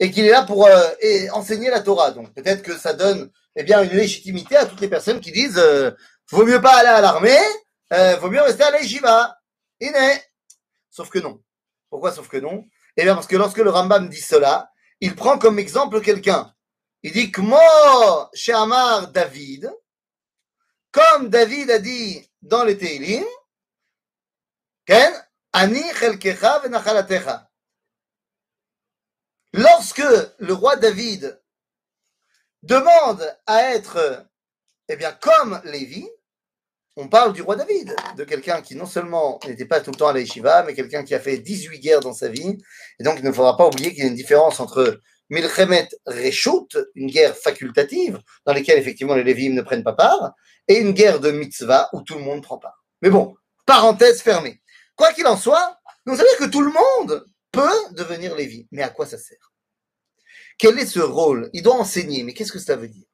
Et 0.00 0.10
qu'il 0.10 0.24
est 0.24 0.30
là 0.30 0.42
pour 0.42 0.66
euh, 0.66 0.90
et 1.00 1.30
enseigner 1.30 1.70
la 1.70 1.80
Torah. 1.80 2.10
Donc 2.10 2.34
peut-être 2.34 2.62
que 2.62 2.76
ça 2.76 2.92
donne 2.92 3.30
eh 3.56 3.64
bien, 3.64 3.82
une 3.82 3.90
légitimité 3.90 4.56
à 4.56 4.66
toutes 4.66 4.80
les 4.80 4.88
personnes 4.88 5.20
qui 5.20 5.32
disent 5.32 5.58
euh, 5.58 5.90
vaut 6.31 6.45
mieux 6.45 6.61
pas 6.61 6.77
aller 6.79 6.89
à 6.89 7.01
l'armée, 7.01 7.39
euh, 7.91 8.15
vaut 8.17 8.29
mieux 8.29 8.41
rester 8.41 8.63
à 8.63 8.71
l'Ejiva. 8.71 9.37
Iné. 9.79 10.21
Sauf 10.89 11.09
que 11.09 11.19
non. 11.19 11.41
Pourquoi 11.89 12.11
sauf 12.11 12.27
que 12.27 12.37
non? 12.37 12.65
Eh 12.95 13.03
bien 13.03 13.15
parce 13.15 13.27
que 13.27 13.35
lorsque 13.35 13.57
le 13.57 13.69
Rambam 13.69 14.09
dit 14.09 14.21
cela, 14.21 14.71
il 14.99 15.15
prend 15.15 15.37
comme 15.37 15.59
exemple 15.59 16.01
quelqu'un. 16.01 16.53
Il 17.01 17.11
dit 17.11 17.31
que 17.31 17.41
moi, 17.41 18.29
chez 18.33 18.53
Amar 18.53 19.09
David, 19.09 19.69
comme 20.91 21.29
David 21.29 21.71
a 21.71 21.79
dit 21.79 22.31
dans 22.41 22.63
les 22.63 22.77
Teilim, 22.77 23.25
Ken, 24.85 25.13
Ani 25.51 25.83
venachalatecha. 25.91 27.49
Lorsque 29.53 30.03
le 30.39 30.53
roi 30.53 30.77
David 30.77 31.39
demande 32.63 33.37
à 33.45 33.61
être, 33.73 34.25
eh 34.89 34.95
bien, 34.95 35.11
comme 35.11 35.61
Lévi, 35.65 36.07
on 36.95 37.07
parle 37.07 37.33
du 37.33 37.41
roi 37.41 37.55
David, 37.55 37.95
de 38.17 38.23
quelqu'un 38.23 38.61
qui 38.61 38.75
non 38.75 38.85
seulement 38.85 39.39
n'était 39.47 39.65
pas 39.65 39.81
tout 39.81 39.91
le 39.91 39.97
temps 39.97 40.09
à 40.09 40.13
l'Aïshiva, 40.13 40.63
mais 40.63 40.75
quelqu'un 40.75 41.03
qui 41.03 41.15
a 41.15 41.19
fait 41.19 41.37
18 41.37 41.79
guerres 41.79 42.01
dans 42.01 42.13
sa 42.13 42.29
vie. 42.29 42.57
Et 42.99 43.03
donc, 43.03 43.17
il 43.17 43.25
ne 43.25 43.31
faudra 43.31 43.57
pas 43.57 43.67
oublier 43.67 43.91
qu'il 43.91 44.03
y 44.03 44.05
a 44.05 44.09
une 44.09 44.15
différence 44.15 44.59
entre 44.59 45.01
Milchemet 45.29 45.89
Reshut, 46.05 46.77
une 46.93 47.09
guerre 47.09 47.35
facultative, 47.35 48.19
dans 48.45 48.53
laquelle 48.53 48.77
effectivement 48.77 49.15
les 49.15 49.23
Lévim 49.23 49.53
ne 49.53 49.61
prennent 49.61 49.83
pas 49.83 49.93
part, 49.93 50.33
et 50.67 50.75
une 50.75 50.91
guerre 50.91 51.19
de 51.19 51.31
mitzvah 51.31 51.89
où 51.93 52.01
tout 52.01 52.15
le 52.15 52.21
monde 52.21 52.43
prend 52.43 52.59
part. 52.59 52.85
Mais 53.01 53.09
bon, 53.09 53.35
parenthèse 53.65 54.21
fermée. 54.21 54.61
Quoi 54.95 55.11
qu'il 55.13 55.25
en 55.25 55.37
soit, 55.37 55.79
vous 56.05 56.15
savez 56.15 56.29
que 56.37 56.45
tout 56.45 56.61
le 56.61 56.71
monde 56.71 57.25
peut 57.51 57.93
devenir 57.93 58.35
Lévi. 58.35 58.67
Mais 58.71 58.83
à 58.83 58.89
quoi 58.89 59.05
ça 59.05 59.17
sert? 59.17 59.51
Quel 60.57 60.77
est 60.77 60.85
ce 60.85 60.99
rôle? 60.99 61.49
Il 61.53 61.63
doit 61.63 61.75
enseigner, 61.75 62.23
mais 62.23 62.33
qu'est-ce 62.33 62.51
que 62.51 62.59
ça 62.59 62.75
veut 62.75 62.87
dire? 62.87 63.07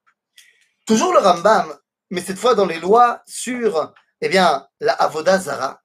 Toujours 0.89 1.13
le 1.13 1.19
Rambam, 1.19 1.78
mais 2.10 2.19
cette 2.19 2.39
fois 2.39 2.56
dans 2.56 2.65
les 2.65 2.80
lois 2.80 3.21
sur 3.28 3.93
eh 4.21 4.28
bien, 4.28 4.67
la 4.80 4.93
Avoda 4.93 5.38
Zara, 5.38 5.84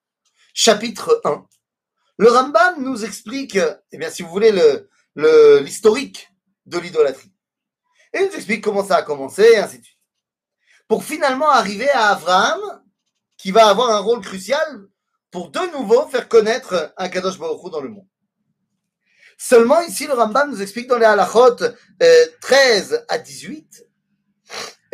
chapitre 0.55 1.21
1. 1.25 1.45
Le 2.17 2.31
Rambam 2.31 2.83
nous 2.83 3.05
explique, 3.05 3.59
eh 3.93 3.99
bien, 3.99 4.09
si 4.09 4.23
vous 4.23 4.31
voulez, 4.31 4.51
le, 4.51 4.89
le, 5.15 5.59
l'historique 5.59 6.31
de 6.65 6.79
l'idolâtrie. 6.79 7.35
Et 8.15 8.21
il 8.21 8.29
nous 8.29 8.35
explique 8.35 8.65
comment 8.65 8.83
ça 8.83 8.97
a 8.97 9.03
commencé, 9.03 9.43
et 9.43 9.59
ainsi 9.59 9.81
de 9.81 9.85
suite. 9.85 9.99
Pour 10.89 11.05
finalement 11.05 11.51
arriver 11.51 11.91
à 11.91 12.13
Abraham, 12.13 12.83
qui 13.37 13.51
va 13.51 13.69
avoir 13.69 13.91
un 13.91 14.01
rôle 14.01 14.23
crucial 14.23 14.87
pour 15.31 15.51
de 15.51 15.61
nouveau 15.77 16.09
faire 16.09 16.31
connaître 16.31 16.95
un 16.97 17.11
Kadosh 17.11 17.39
Baruch 17.39 17.71
dans 17.71 17.83
le 17.83 17.91
monde. 17.91 18.09
Seulement 19.37 19.83
ici, 19.83 20.07
le 20.07 20.15
Rambam 20.15 20.51
nous 20.51 20.63
explique 20.63 20.87
dans 20.87 20.97
les 20.97 21.05
halachot 21.05 21.63
euh, 21.63 22.27
13 22.41 23.05
à 23.11 23.19
18, 23.19 23.85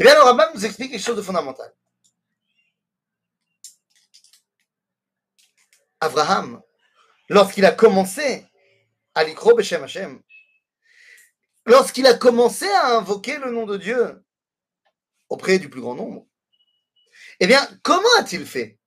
eh 0.01 0.03
bien, 0.03 0.15
le 0.15 0.23
Rambam 0.23 0.51
nous 0.55 0.65
explique 0.65 0.93
quelque 0.93 1.05
chose 1.05 1.17
de 1.17 1.21
fondamental. 1.21 1.71
Abraham, 6.01 6.63
lorsqu'il 7.29 7.67
a 7.67 7.73
commencé 7.73 8.47
à 9.15 9.25
l'ikro 9.25 9.55
Beshem 9.55 9.85
Hashem, 9.85 10.23
lorsqu'il 11.67 12.07
a 12.07 12.15
commencé 12.15 12.67
à 12.67 12.97
invoquer 12.97 13.37
le 13.37 13.51
nom 13.51 13.67
de 13.67 13.77
Dieu 13.77 14.25
auprès 15.29 15.59
du 15.59 15.69
plus 15.69 15.83
grand 15.83 15.95
nombre, 15.95 16.27
eh 17.39 17.47
bien, 17.47 17.61
comment 17.83 18.09
a-t-il 18.19 18.47
fait? 18.47 18.79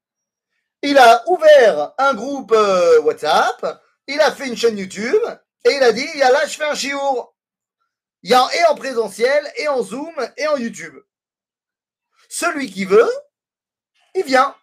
Il 0.81 0.97
a 0.97 1.23
ouvert 1.29 1.93
un 1.99 2.15
groupe 2.15 2.53
euh, 2.53 2.99
WhatsApp, 3.01 3.83
il 4.07 4.19
a 4.19 4.31
fait 4.31 4.47
une 4.47 4.57
chaîne 4.57 4.79
YouTube, 4.79 5.21
et 5.63 5.75
il 5.75 5.83
a 5.83 5.91
dit, 5.91 6.07
il 6.15 6.19
y 6.19 6.23
a 6.23 6.31
là, 6.31 6.47
je 6.47 6.57
fais 6.57 6.65
un 6.65 6.73
chiour. 6.73 7.32
Il 8.23 8.29
y 8.29 8.33
a 8.33 8.47
et 8.57 8.65
en 8.65 8.75
présentiel, 8.75 9.51
et 9.57 9.67
en 9.67 9.83
Zoom, 9.83 10.13
et 10.37 10.47
en 10.47 10.57
YouTube. 10.57 10.97
Celui 12.29 12.71
qui 12.71 12.85
veut, 12.85 13.11
il 14.15 14.23
vient. 14.23 14.55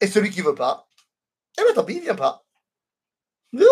Et 0.00 0.06
celui 0.06 0.30
qui 0.30 0.40
veut 0.40 0.54
pas, 0.54 0.88
eh 1.58 1.62
bien 1.62 1.74
tant 1.74 1.84
pis, 1.84 1.96
il 1.96 2.02
vient 2.02 2.14
pas. 2.14 2.44
Non. 3.52 3.66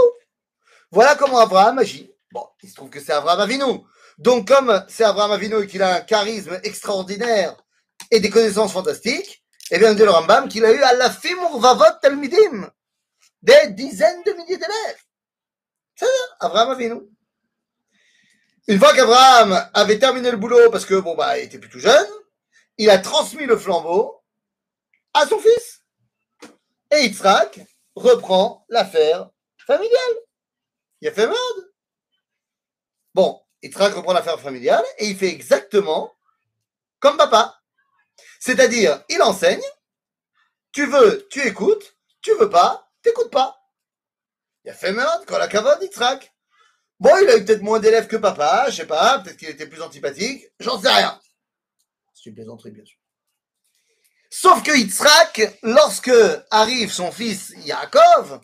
Voilà 0.91 1.15
comment 1.15 1.39
Abraham 1.39 1.79
agit. 1.79 2.13
Bon, 2.33 2.47
il 2.63 2.69
se 2.69 2.75
trouve 2.75 2.91
que 2.91 3.01
c'est 3.01 3.13
Abraham 3.13 3.41
Avinu. 3.41 3.85
Donc, 4.19 4.49
comme 4.49 4.85
c'est 4.89 5.05
Abraham 5.05 5.33
Avinu 5.33 5.63
et 5.63 5.67
qu'il 5.67 5.83
a 5.83 5.97
un 5.97 6.01
charisme 6.01 6.61
extraordinaire 6.63 7.57
et 8.11 8.21
des 8.21 8.31
connaissances 8.31 8.73
fantastiques, 8.73 9.43
eh 9.71 9.79
bien, 9.79 9.95
dit 9.95 10.03
le 10.03 10.11
Rambam 10.11 10.49
qu'il 10.49 10.65
a 10.65 10.73
eu 10.73 10.83
à 10.83 10.93
la 10.95 11.11
Urvavot 11.25 11.99
Talmidim. 12.03 12.71
Des 13.43 13.69
dizaines 13.71 14.23
de 14.25 14.33
milliers 14.33 14.59
d'élèves. 14.59 15.03
C'est 15.95 16.05
ça, 16.05 16.37
Abraham 16.41 16.71
Avinu. 16.71 17.01
Une 18.71 18.79
fois 18.79 18.95
qu'Abraham 18.95 19.69
avait 19.75 19.99
terminé 19.99 20.31
le 20.31 20.37
boulot 20.37 20.71
parce 20.71 20.85
que, 20.85 20.95
bon, 20.95 21.17
bah, 21.17 21.37
était 21.39 21.59
plus 21.59 21.69
tout 21.69 21.81
jeune, 21.81 22.07
il 22.79 22.89
a 22.89 22.99
transmis 22.99 23.45
le 23.45 23.59
flambeau 23.59 24.23
à 25.13 25.27
son 25.27 25.41
fils. 25.41 25.83
Et 26.93 27.03
Yitzhak 27.03 27.63
reprend 27.97 28.65
l'affaire 28.69 29.29
familiale. 29.67 30.15
Il 31.01 31.09
a 31.09 31.13
fait 31.13 31.27
merde. 31.27 31.73
Bon, 33.13 33.43
Yitzhak 33.65 33.93
reprend 33.93 34.13
l'affaire 34.13 34.39
familiale 34.39 34.85
et 34.99 35.07
il 35.07 35.17
fait 35.17 35.31
exactement 35.31 36.15
comme 37.01 37.17
papa. 37.17 37.61
C'est-à-dire, 38.39 39.03
il 39.09 39.21
enseigne, 39.21 39.65
tu 40.71 40.87
veux, 40.87 41.27
tu 41.29 41.45
écoutes, 41.45 41.97
tu 42.23 42.33
veux 42.37 42.51
pas, 42.51 42.89
t'écoutes 43.03 43.33
pas. 43.33 43.61
Il 44.63 44.71
a 44.71 44.75
fait 44.75 44.93
merde 44.93 45.25
quand 45.27 45.39
la 45.39 45.49
cavode 45.49 45.83
Yitzhak. 45.83 46.33
Bon, 47.01 47.17
il 47.23 47.31
a 47.31 47.37
eu 47.39 47.45
peut-être 47.47 47.63
moins 47.63 47.81
d'élèves 47.81 48.07
que 48.07 48.17
papa, 48.17 48.67
je 48.69 48.77
sais 48.77 48.87
pas, 48.87 49.21
peut-être 49.21 49.39
qu'il 49.39 49.49
était 49.49 49.67
plus 49.67 49.81
antipathique, 49.81 50.45
j'en 50.61 50.79
sais 50.79 50.93
rien. 50.93 51.19
C'est 52.13 52.29
une 52.29 52.35
plaisanterie, 52.35 52.73
bien 52.73 52.85
sûr. 52.85 52.99
Sauf 54.29 54.63
que 54.63 54.77
Yitzhak, 54.77 55.59
lorsque 55.63 56.13
arrive 56.51 56.93
son 56.93 57.11
fils 57.11 57.55
Yaakov, 57.65 58.43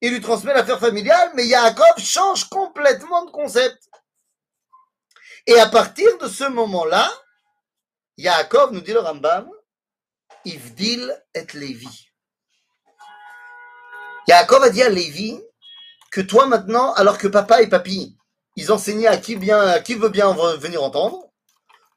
il 0.00 0.12
lui 0.12 0.20
transmet 0.20 0.54
l'affaire 0.54 0.78
familiale, 0.78 1.32
mais 1.34 1.46
Yaakov 1.46 1.98
change 1.98 2.48
complètement 2.48 3.24
de 3.24 3.32
concept. 3.32 3.88
Et 5.46 5.58
à 5.58 5.68
partir 5.68 6.16
de 6.18 6.28
ce 6.28 6.44
moment-là, 6.44 7.12
Yaakov, 8.18 8.72
nous 8.72 8.82
dit 8.82 8.92
le 8.92 9.00
Rambam, 9.00 9.50
Ivdil 10.44 11.12
et 11.34 11.46
Lévi. 11.54 12.08
Yaakov 14.28 14.62
a 14.62 14.70
dit 14.70 14.82
à 14.82 14.88
Lévi 14.88 15.40
que 16.10 16.20
toi 16.20 16.46
maintenant, 16.46 16.92
alors 16.94 17.18
que 17.18 17.28
papa 17.28 17.62
et 17.62 17.68
papy, 17.68 18.16
ils 18.56 18.72
enseignaient 18.72 19.06
à 19.06 19.16
qui, 19.16 19.36
bien, 19.36 19.80
qui 19.80 19.94
veut 19.94 20.08
bien 20.08 20.32
venir 20.56 20.82
entendre, 20.82 21.30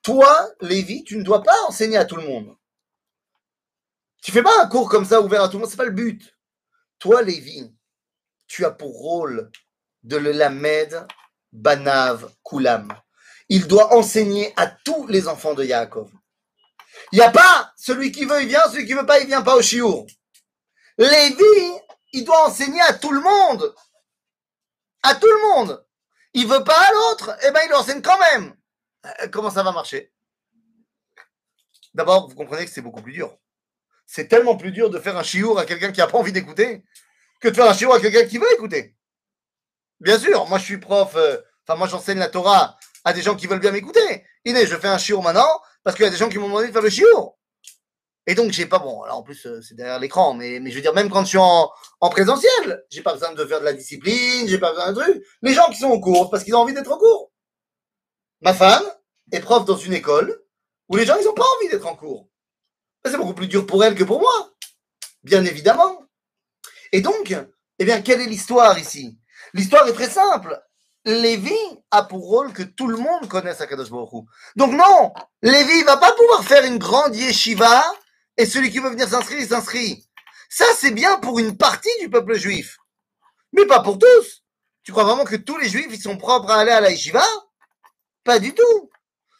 toi, 0.04 0.50
Lévi, 0.62 1.04
tu 1.04 1.17
ne 1.17 1.24
dois 1.24 1.43
pas 1.43 1.56
enseigner 1.67 1.98
à 1.98 2.06
tout 2.06 2.15
le 2.15 2.24
monde. 2.24 2.56
Tu 4.22 4.32
fais 4.32 4.43
pas 4.43 4.62
un 4.62 4.67
cours 4.67 4.89
comme 4.89 5.06
ça 5.06 5.22
ouvert 5.22 5.43
à 5.43 5.48
tout 5.48 5.58
le 5.58 5.62
monde, 5.62 5.69
c'est 5.69 5.78
pas 5.78 5.86
le 5.86 5.91
but. 5.91 6.36
Toi, 7.00 7.22
Lévi, 7.22 7.74
tu 8.48 8.65
as 8.65 8.72
pour 8.72 8.98
rôle 8.98 9.52
de 10.04 10.17
le 10.17 10.32
lamed 10.32 11.06
banav 11.52 12.32
kulam. 12.43 12.93
Il 13.48 13.67
doit 13.67 13.95
enseigner 13.95 14.54
à 14.58 14.67
tous 14.67 15.08
les 15.08 15.28
enfants 15.28 15.54
de 15.54 15.63
Yaakov. 15.63 16.12
Il 17.12 17.19
n'y 17.19 17.26
a 17.26 17.32
pas 17.32 17.74
celui 17.78 18.12
qui 18.12 18.26
veut, 18.26 18.41
il 18.41 18.48
vient, 18.48 18.67
celui 18.69 18.86
qui 18.86 18.93
veut 18.93 19.06
pas, 19.06 19.19
il 19.19 19.28
vient 19.28 19.41
pas 19.41 19.56
au 19.56 19.62
chiour. 19.62 20.06
Lévi, 20.98 21.72
il 22.13 22.26
doit 22.26 22.48
enseigner 22.48 22.82
à 22.82 22.93
tout 22.93 23.12
le 23.12 23.22
monde. 23.22 23.74
À 25.03 25.15
tout 25.15 25.27
le 25.27 25.47
monde. 25.49 25.85
Il 26.33 26.47
veut 26.47 26.63
pas 26.63 26.79
à 26.79 26.91
l'autre, 26.91 27.35
eh 27.47 27.51
ben 27.51 27.62
il 27.67 27.73
enseigne 27.73 28.01
quand 28.01 28.19
même. 28.19 28.55
Euh, 29.05 29.27
Comment 29.31 29.49
ça 29.49 29.63
va 29.63 29.71
marcher? 29.71 30.13
D'abord, 31.93 32.29
vous 32.29 32.35
comprenez 32.35 32.65
que 32.65 32.71
c'est 32.71 32.81
beaucoup 32.81 33.01
plus 33.01 33.13
dur. 33.13 33.35
C'est 34.05 34.27
tellement 34.27 34.55
plus 34.55 34.71
dur 34.71 34.89
de 34.89 34.99
faire 34.99 35.17
un 35.17 35.23
chiour 35.23 35.59
à 35.59 35.65
quelqu'un 35.65 35.91
qui 35.91 35.99
n'a 35.99 36.07
pas 36.07 36.17
envie 36.17 36.31
d'écouter 36.31 36.83
que 37.41 37.47
de 37.47 37.53
faire 37.53 37.69
un 37.69 37.73
chiour 37.73 37.93
à 37.93 37.99
quelqu'un 37.99 38.25
qui 38.25 38.38
veut 38.38 38.51
écouter. 38.53 38.95
Bien 39.99 40.19
sûr, 40.19 40.45
moi 40.47 40.59
je 40.59 40.65
suis 40.65 40.77
prof, 40.77 41.15
euh, 41.15 41.38
enfin 41.65 41.77
moi 41.77 41.88
j'enseigne 41.88 42.19
la 42.19 42.29
Torah 42.29 42.77
à 43.03 43.13
des 43.13 43.21
gens 43.21 43.35
qui 43.35 43.47
veulent 43.47 43.59
bien 43.59 43.71
m'écouter. 43.71 44.25
Iné, 44.45 44.65
je 44.67 44.75
fais 44.77 44.88
un 44.88 44.97
chiour 44.97 45.23
maintenant 45.23 45.62
parce 45.83 45.95
qu'il 45.95 46.05
y 46.05 46.07
a 46.07 46.12
des 46.12 46.17
gens 46.17 46.29
qui 46.29 46.38
m'ont 46.38 46.47
demandé 46.47 46.67
de 46.67 46.71
faire 46.71 46.81
le 46.81 46.89
chiour. 46.89 47.38
Et 48.29 48.35
donc 48.35 48.51
j'ai 48.51 48.67
pas 48.67 48.77
bon, 48.77 49.01
alors 49.01 49.17
en 49.17 49.23
plus 49.23 49.47
euh, 49.47 49.59
c'est 49.59 49.73
derrière 49.73 49.97
l'écran, 49.97 50.35
mais, 50.35 50.59
mais 50.59 50.69
je 50.69 50.75
veux 50.75 50.83
dire, 50.83 50.93
même 50.93 51.09
quand 51.09 51.23
je 51.23 51.29
suis 51.29 51.39
en, 51.39 51.67
en 51.99 52.09
présentiel, 52.11 52.85
j'ai 52.91 53.01
pas 53.01 53.13
besoin 53.13 53.33
de 53.33 53.43
faire 53.43 53.59
de 53.59 53.65
la 53.65 53.73
discipline, 53.73 54.47
j'ai 54.47 54.59
pas 54.59 54.69
besoin 54.69 54.91
de 54.91 55.01
trucs. 55.01 55.23
Les 55.41 55.51
gens 55.51 55.67
qui 55.71 55.79
sont 55.79 55.89
au 55.89 55.99
cours, 55.99 56.29
parce 56.29 56.43
qu'ils 56.43 56.55
ont 56.55 56.59
envie 56.59 56.75
d'être 56.75 56.91
au 56.91 56.99
cours. 56.99 57.31
Ma 58.41 58.53
femme 58.53 58.83
est 59.31 59.39
prof 59.39 59.65
dans 59.65 59.77
une 59.77 59.93
école 59.93 60.43
où 60.89 60.95
les 60.95 61.07
gens 61.07 61.15
ils 61.19 61.27
ont 61.27 61.33
pas 61.33 61.47
envie 61.57 61.69
d'être 61.69 61.87
en 61.87 61.95
cours. 61.95 62.27
C'est 63.03 63.17
beaucoup 63.17 63.33
plus 63.33 63.47
dur 63.47 63.65
pour 63.65 63.83
elle 63.83 63.95
que 63.95 64.03
pour 64.03 64.19
moi, 64.19 64.51
bien 65.23 65.43
évidemment. 65.43 66.03
Et 66.91 67.01
donc, 67.01 67.35
eh 67.79 67.83
bien, 67.83 68.03
quelle 68.03 68.21
est 68.21 68.27
l'histoire 68.27 68.77
ici? 68.77 69.17
L'histoire 69.55 69.87
est 69.87 69.93
très 69.93 70.09
simple. 70.09 70.61
Lévi 71.03 71.57
a 71.89 72.03
pour 72.03 72.27
rôle 72.27 72.53
que 72.53 72.61
tout 72.61 72.89
le 72.89 72.97
monde 72.97 73.27
connaisse 73.27 73.59
Akadosh 73.59 73.89
Baruch. 73.89 74.25
Donc 74.55 74.73
non, 74.73 75.13
Lévi 75.41 75.81
va 75.81 75.97
pas 75.97 76.11
pouvoir 76.11 76.43
faire 76.43 76.63
une 76.65 76.77
grande 76.77 77.15
yeshiva 77.15 77.83
et 78.39 78.45
celui 78.45 78.71
qui 78.71 78.80
veut 78.80 78.89
venir 78.89 79.08
s'inscrire, 79.08 79.39
il 79.39 79.47
s'inscrit. 79.47 80.08
Ça, 80.49 80.63
c'est 80.78 80.91
bien 80.91 81.19
pour 81.19 81.39
une 81.39 81.58
partie 81.58 81.89
du 81.99 82.10
peuple 82.10 82.36
juif, 82.36 82.78
mais 83.52 83.65
pas 83.65 83.82
pour 83.82 83.99
tous. 83.99 84.43
Tu 84.84 84.93
crois 84.93 85.04
vraiment 85.04 85.25
que 85.25 85.36
tous 85.36 85.58
les 85.58 85.67
juifs, 85.67 85.89
ils 85.91 86.02
sont 86.02 86.17
propres 86.17 86.49
à 86.49 86.62
aller 86.62 86.71
à 86.71 86.80
la 86.80 86.89
yeshiva? 86.89 87.23
Pas 88.23 88.39
du 88.39 88.56
tout. 88.56 88.89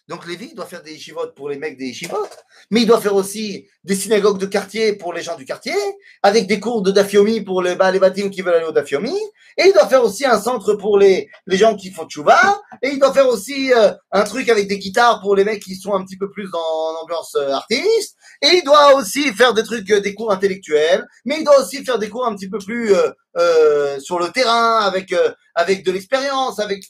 Donc 0.10 0.26
Lévi 0.26 0.56
doit 0.56 0.66
faire 0.66 0.82
des 0.82 0.94
yeshivot 0.94 1.28
pour 1.36 1.50
les 1.50 1.60
mecs 1.60 1.78
des 1.78 1.86
yeshivot, 1.86 2.28
mais 2.72 2.82
il 2.82 2.88
doit 2.88 3.00
faire 3.00 3.14
aussi 3.14 3.68
des 3.84 3.94
synagogues 3.94 4.40
de 4.40 4.48
quartier 4.48 4.94
pour 4.94 5.14
les 5.14 5.22
gens 5.22 5.36
du 5.38 5.46
quartier, 5.46 5.76
avec 6.24 6.48
des 6.48 6.60
cours 6.60 6.82
de 6.82 6.90
dafiomi 6.90 7.42
pour 7.42 7.62
les, 7.62 7.76
bah, 7.76 7.92
les 7.92 8.00
bâtiments 8.00 8.32
qui 8.32 8.42
veulent 8.42 8.56
aller 8.56 8.66
au 8.66 8.72
dafiomi, 8.72 9.16
et 9.56 9.68
il 9.68 9.72
doit 9.72 9.88
faire 9.88 10.04
aussi 10.04 10.26
un 10.26 10.42
centre 10.42 10.74
pour 10.74 10.98
les, 10.98 11.30
les 11.46 11.58
gens 11.58 11.76
qui 11.76 11.92
font 11.92 12.08
tchouva, 12.08 12.60
et 12.82 12.90
il 12.90 13.00
doit 13.00 13.14
faire 13.14 13.28
aussi 13.28 13.72
euh, 13.72 13.92
un 14.12 14.24
truc 14.24 14.50
avec 14.50 14.68
des 14.68 14.80
guitares 14.80 15.22
pour 15.22 15.36
les 15.36 15.44
mecs 15.44 15.62
qui 15.62 15.76
sont 15.76 15.94
un 15.94 16.04
petit 16.04 16.18
peu 16.18 16.32
plus 16.32 16.50
dans 16.50 16.94
l'ambiance 17.00 17.36
euh, 17.36 17.52
artiste, 17.52 18.18
et 18.42 18.48
il 18.48 18.64
doit 18.64 18.96
aussi 18.96 19.32
faire 19.34 19.54
des 19.54 19.64
trucs, 19.64 19.92
euh, 19.92 20.02
des 20.02 20.16
cours 20.16 20.32
intellectuels, 20.32 21.06
mais 21.24 21.36
il 21.38 21.44
doit 21.44 21.60
aussi 21.60 21.86
faire 21.86 22.00
des 22.00 22.10
cours 22.10 22.26
un 22.26 22.36
petit 22.36 22.50
peu 22.50 22.58
plus 22.58 22.96
euh, 22.96 23.12
euh, 23.38 24.00
sur 24.00 24.18
le 24.18 24.30
terrain, 24.30 24.80
avec, 24.80 25.14
avec 25.54 25.86
de 25.86 25.92
l'expérience, 25.92 26.60
avec 26.60 26.84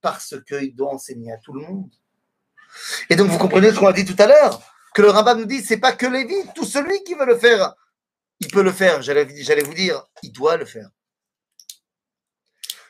parce 0.00 0.36
qu'il 0.46 0.76
doit 0.76 0.94
enseigner 0.94 1.32
à 1.32 1.38
tout 1.38 1.52
le 1.52 1.62
monde. 1.62 1.90
Et 3.10 3.16
donc, 3.16 3.28
vous 3.28 3.38
comprenez 3.38 3.72
ce 3.72 3.78
qu'on 3.78 3.86
a 3.86 3.92
dit 3.92 4.04
tout 4.04 4.20
à 4.20 4.26
l'heure 4.26 4.62
Que 4.94 5.02
le 5.02 5.10
rabbin 5.10 5.34
nous 5.34 5.44
dit, 5.44 5.62
c'est 5.62 5.78
pas 5.78 5.92
que 5.92 6.06
Lévi, 6.06 6.34
tout 6.54 6.64
celui 6.64 7.02
qui 7.04 7.14
veut 7.14 7.26
le 7.26 7.38
faire, 7.38 7.74
il 8.40 8.48
peut 8.48 8.62
le 8.62 8.72
faire. 8.72 9.02
J'allais 9.02 9.62
vous 9.62 9.74
dire, 9.74 10.02
il 10.22 10.32
doit 10.32 10.56
le 10.56 10.64
faire. 10.64 10.88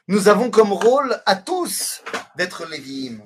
Nous 0.09 0.29
avons 0.29 0.51
comme 0.51 0.73
rôle 0.73 1.21
à 1.27 1.35
tous 1.35 2.03
d'être 2.37 2.67
Lévi. 2.67 3.19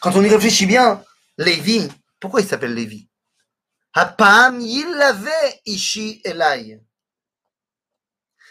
Quand 0.00 0.16
on 0.16 0.24
y 0.24 0.28
réfléchit 0.28 0.66
bien, 0.66 1.02
Lévi, 1.36 1.88
pourquoi 2.18 2.40
il 2.40 2.48
s'appelle 2.48 2.74
Lévi? 2.74 3.08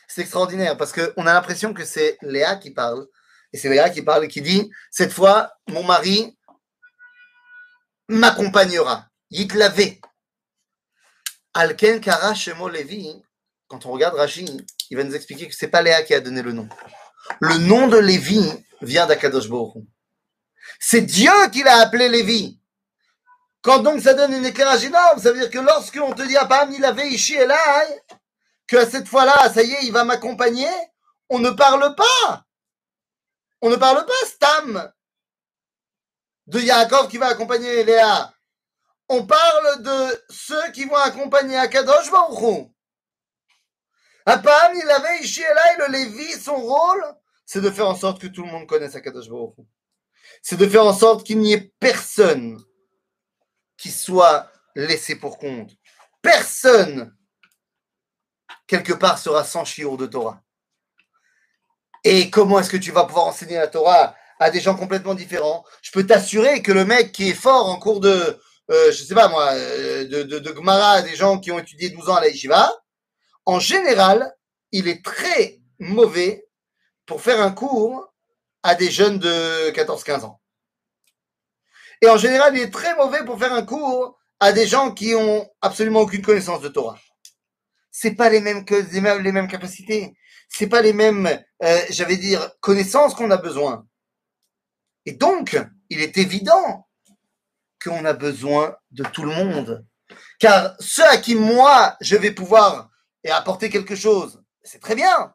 C'est 0.07 0.21
extraordinaire 0.21 0.77
parce 0.77 0.93
qu'on 0.93 1.27
a 1.27 1.33
l'impression 1.33 1.73
que 1.73 1.83
c'est 1.83 2.17
Léa 2.21 2.55
qui 2.55 2.71
parle. 2.71 3.05
Et 3.53 3.57
c'est 3.57 3.69
Léa 3.69 3.89
qui 3.89 4.01
parle 4.01 4.25
et 4.25 4.27
qui 4.27 4.41
dit, 4.41 4.69
cette 4.91 5.11
fois, 5.11 5.51
mon 5.67 5.83
mari 5.83 6.36
m'accompagnera. 8.07 9.07
Yitlavé. 9.29 9.99
Alken 11.53 11.99
Kara 11.99 12.33
Shemo 12.33 12.69
Lévi, 12.69 13.21
quand 13.67 13.85
on 13.85 13.91
regarde 13.91 14.15
Rashi, 14.15 14.45
il 14.89 14.97
va 14.97 15.03
nous 15.03 15.15
expliquer 15.15 15.47
que 15.47 15.55
c'est 15.55 15.67
pas 15.67 15.81
Léa 15.81 16.03
qui 16.03 16.13
a 16.13 16.19
donné 16.19 16.41
le 16.41 16.53
nom. 16.53 16.69
Le 17.39 17.57
nom 17.57 17.87
de 17.87 17.97
Lévi 17.97 18.41
vient 18.81 19.07
d'Akadosh. 19.07 19.47
C'est 20.79 21.01
Dieu 21.01 21.31
qui 21.51 21.63
l'a 21.63 21.77
appelé 21.77 22.09
Lévi. 22.09 22.59
Quand 23.61 23.79
donc 23.79 24.01
ça 24.01 24.13
donne 24.13 24.33
une 24.33 24.45
éclairage 24.45 24.85
énorme, 24.85 25.19
ça 25.19 25.31
veut 25.31 25.39
dire 25.39 25.49
que 25.49 25.59
lorsque 25.59 25.99
on 26.01 26.13
te 26.13 26.21
dit 26.21 26.37
Apam 26.37 26.71
il 26.71 26.85
avait 26.85 27.09
Ishi 27.09 27.35
Elai, 27.35 28.03
que 28.67 28.85
cette 28.85 29.07
fois-là, 29.07 29.51
ça 29.51 29.63
y 29.63 29.71
est, 29.71 29.83
il 29.83 29.91
va 29.91 30.03
m'accompagner, 30.03 30.69
on 31.29 31.39
ne 31.39 31.49
parle 31.49 31.95
pas. 31.95 32.45
On 33.61 33.69
ne 33.69 33.75
parle 33.75 34.05
pas 34.05 34.27
Stam 34.27 34.91
de 36.47 36.59
Yaakov 36.59 37.09
qui 37.09 37.17
va 37.17 37.27
accompagner 37.27 37.83
Léa. 37.83 38.33
On 39.09 39.25
parle 39.25 39.83
de 39.83 40.25
ceux 40.29 40.71
qui 40.71 40.85
vont 40.85 40.95
accompagner 40.95 41.57
Akadosh 41.57 42.11
Baruch 42.11 42.41
Hu. 42.41 42.65
Apam, 44.25 44.73
il 44.75 44.89
avait 44.89 45.19
Ishi 45.21 45.41
Elai, 45.41 45.87
le 45.87 45.91
Lévi, 45.93 46.31
son 46.33 46.55
rôle, 46.55 47.03
c'est 47.45 47.61
de 47.61 47.69
faire 47.69 47.87
en 47.87 47.95
sorte 47.95 48.19
que 48.21 48.27
tout 48.27 48.43
le 48.43 48.51
monde 48.51 48.67
connaisse 48.67 48.95
Akadosh 48.95 49.29
Baruch 49.29 49.57
Hu. 49.57 49.61
C'est 50.41 50.57
de 50.57 50.67
faire 50.67 50.85
en 50.85 50.93
sorte 50.93 51.25
qu'il 51.25 51.39
n'y 51.39 51.53
ait 51.53 51.73
personne 51.79 52.61
qui 53.77 53.91
soit 53.91 54.51
laissé 54.75 55.15
pour 55.15 55.37
compte. 55.37 55.71
Personne, 56.21 57.15
quelque 58.65 58.93
part, 58.93 59.19
sera 59.19 59.43
sans 59.43 59.63
chiour 59.63 59.97
de 59.97 60.05
Torah. 60.07 60.41
Et 62.03 62.29
comment 62.29 62.59
est-ce 62.59 62.69
que 62.69 62.77
tu 62.77 62.91
vas 62.91 63.05
pouvoir 63.05 63.27
enseigner 63.27 63.55
la 63.55 63.67
Torah 63.67 64.15
à 64.39 64.51
des 64.51 64.59
gens 64.59 64.75
complètement 64.75 65.15
différents 65.15 65.65
Je 65.81 65.91
peux 65.91 66.05
t'assurer 66.05 66.61
que 66.61 66.71
le 66.71 66.85
mec 66.85 67.11
qui 67.11 67.29
est 67.29 67.33
fort 67.33 67.69
en 67.69 67.77
cours 67.77 67.99
de, 67.99 68.39
euh, 68.69 68.91
je 68.91 69.03
sais 69.03 69.15
pas 69.15 69.29
moi, 69.29 69.51
euh, 69.53 70.07
de, 70.07 70.23
de, 70.23 70.39
de 70.39 70.53
Gemara, 70.53 71.01
des 71.01 71.15
gens 71.15 71.39
qui 71.39 71.51
ont 71.51 71.59
étudié 71.59 71.89
12 71.89 72.09
ans 72.09 72.15
à 72.15 72.21
la 72.21 72.29
en 73.45 73.59
général, 73.59 74.35
il 74.73 74.89
est 74.89 75.03
très 75.03 75.61
mauvais 75.79 76.45
pour 77.05 77.21
faire 77.21 77.41
un 77.41 77.51
cours 77.51 78.13
à 78.61 78.75
des 78.75 78.91
jeunes 78.91 79.19
de 79.19 79.71
14-15 79.71 80.25
ans. 80.25 80.41
Et 82.01 82.09
en 82.09 82.17
général, 82.17 82.55
il 82.57 82.63
est 82.63 82.73
très 82.73 82.93
mauvais 82.95 83.23
pour 83.23 83.39
faire 83.39 83.53
un 83.53 83.63
cours 83.63 84.19
à 84.41 84.51
des 84.51 84.67
gens 84.67 84.91
qui 84.91 85.15
ont 85.15 85.49
absolument 85.61 86.01
aucune 86.01 86.21
connaissance 86.21 86.61
de 86.61 86.67
Torah. 86.67 86.99
C'est 87.89 88.15
pas 88.15 88.29
les 88.29 88.41
mêmes 88.41 88.65
que 88.65 89.47
capacités. 89.47 90.15
C'est 90.49 90.67
pas 90.67 90.81
les 90.81 90.93
mêmes, 90.93 91.27
euh, 91.63 91.81
j'allais 91.89 92.17
dire, 92.17 92.51
connaissances 92.59 93.15
qu'on 93.15 93.31
a 93.31 93.37
besoin. 93.37 93.87
Et 95.07 95.13
donc, 95.13 95.57
il 95.89 96.01
est 96.01 96.17
évident 96.17 96.85
qu'on 97.81 98.03
a 98.03 98.11
besoin 98.11 98.75
de 98.91 99.05
tout 99.05 99.23
le 99.23 99.33
monde. 99.33 99.87
Car 100.37 100.75
ceux 100.81 101.07
à 101.07 101.17
qui 101.17 101.35
moi, 101.35 101.95
je 102.01 102.17
vais 102.17 102.33
pouvoir 102.33 102.89
apporter 103.29 103.69
quelque 103.69 103.95
chose, 103.95 104.43
c'est 104.63 104.81
très 104.81 104.95
bien. 104.95 105.33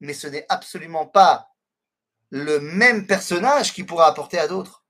Mais 0.00 0.14
ce 0.14 0.26
n'est 0.26 0.46
absolument 0.48 1.06
pas 1.06 1.48
le 2.30 2.58
même 2.58 3.06
personnage 3.06 3.74
qui 3.74 3.84
pourra 3.84 4.06
apporter 4.06 4.38
à 4.38 4.48
d'autres. 4.48 4.82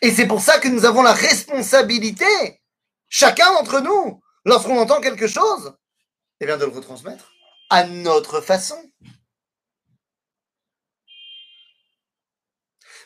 Et 0.00 0.10
c'est 0.10 0.26
pour 0.26 0.40
ça 0.40 0.58
que 0.58 0.68
nous 0.68 0.86
avons 0.86 1.02
la 1.02 1.12
responsabilité, 1.12 2.62
chacun 3.10 3.52
d'entre 3.52 3.80
nous, 3.80 4.22
lorsqu'on 4.46 4.80
entend 4.80 5.02
quelque 5.02 5.28
chose, 5.28 5.76
eh 6.40 6.46
bien 6.46 6.56
de 6.56 6.64
le 6.64 6.72
retransmettre 6.72 7.30
à 7.68 7.84
notre 7.84 8.40
façon. 8.40 8.82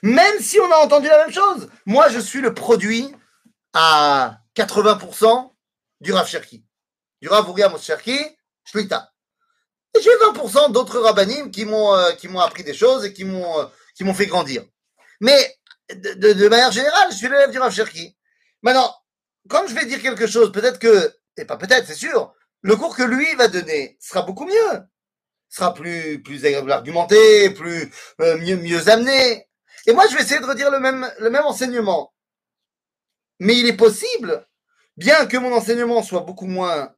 Même 0.03 0.41
si 0.41 0.61
on 0.61 0.71
a 0.71 0.77
entendu 0.77 1.09
la 1.09 1.19
même 1.19 1.33
chose. 1.33 1.69
Moi, 1.87 2.09
je 2.09 2.19
suis 2.19 2.41
le 2.41 2.55
produit 2.55 3.15
à 3.73 4.39
80% 4.57 5.53
du 6.01 6.13
Rav 6.13 6.29
Cherki. 6.29 6.65
Du 7.21 7.29
Rav 7.29 7.47
Mos 7.47 7.79
Cherki, 7.79 8.19
Shlita. 8.65 9.13
Et 9.97 10.03
j'ai 10.03 10.11
20% 10.11 10.73
d'autres 10.73 11.01
rabbinim 11.01 11.51
qui 11.51 11.65
m'ont 11.65 11.95
euh, 11.95 12.13
qui 12.13 12.29
m'ont 12.29 12.41
appris 12.41 12.65
des 12.65 12.75
choses 12.75 13.05
et 13.05 13.13
qui 13.13 13.25
m'ont 13.25 13.61
euh, 13.61 14.13
fait 14.13 14.27
grandir. 14.27 14.65
Mais 15.21 15.57
de 15.95 16.49
manière 16.49 16.73
générale, 16.73 17.09
je 17.11 17.17
suis 17.17 17.29
l'élève 17.29 17.51
du 17.51 17.59
Rav 17.59 17.73
Cherki. 17.73 18.17
Maintenant, 18.63 18.95
quand 19.49 19.67
je 19.67 19.75
vais 19.75 19.87
dire 19.87 20.03
quelque 20.03 20.27
chose, 20.27 20.53
peut-être 20.53 20.79
que, 20.79 21.15
et 21.37 21.45
pas 21.45 21.57
peut-être, 21.57 21.87
c'est 21.87 21.95
sûr, 21.95 22.35
le 22.63 22.77
cours 22.77 22.97
que 22.97 23.03
lui 23.03 23.33
va 23.37 23.49
donner 23.49 23.97
sera 24.01 24.23
beaucoup 24.23 24.45
mieux, 24.45 24.81
sera 25.49 25.73
plus 25.73 26.23
plus 26.23 26.45
argumenté, 26.71 27.51
plus 27.51 27.93
euh, 28.21 28.39
mieux 28.39 28.57
mieux 28.57 28.89
amené. 28.89 29.47
Et 29.87 29.93
moi, 29.93 30.07
je 30.09 30.17
vais 30.17 30.23
essayer 30.23 30.41
de 30.41 30.47
redire 30.47 30.71
le 30.71 30.81
même 30.81 31.11
le 31.19 31.31
même 31.31 31.45
enseignement. 31.45 32.13
Mais 33.39 33.57
il 33.57 33.67
est 33.67 33.77
possible, 33.77 34.47
bien 34.97 35.27
que 35.27 35.37
mon 35.37 35.53
enseignement 35.53 36.03
soit 36.03 36.23
beaucoup 36.23 36.47
moins 36.47 36.95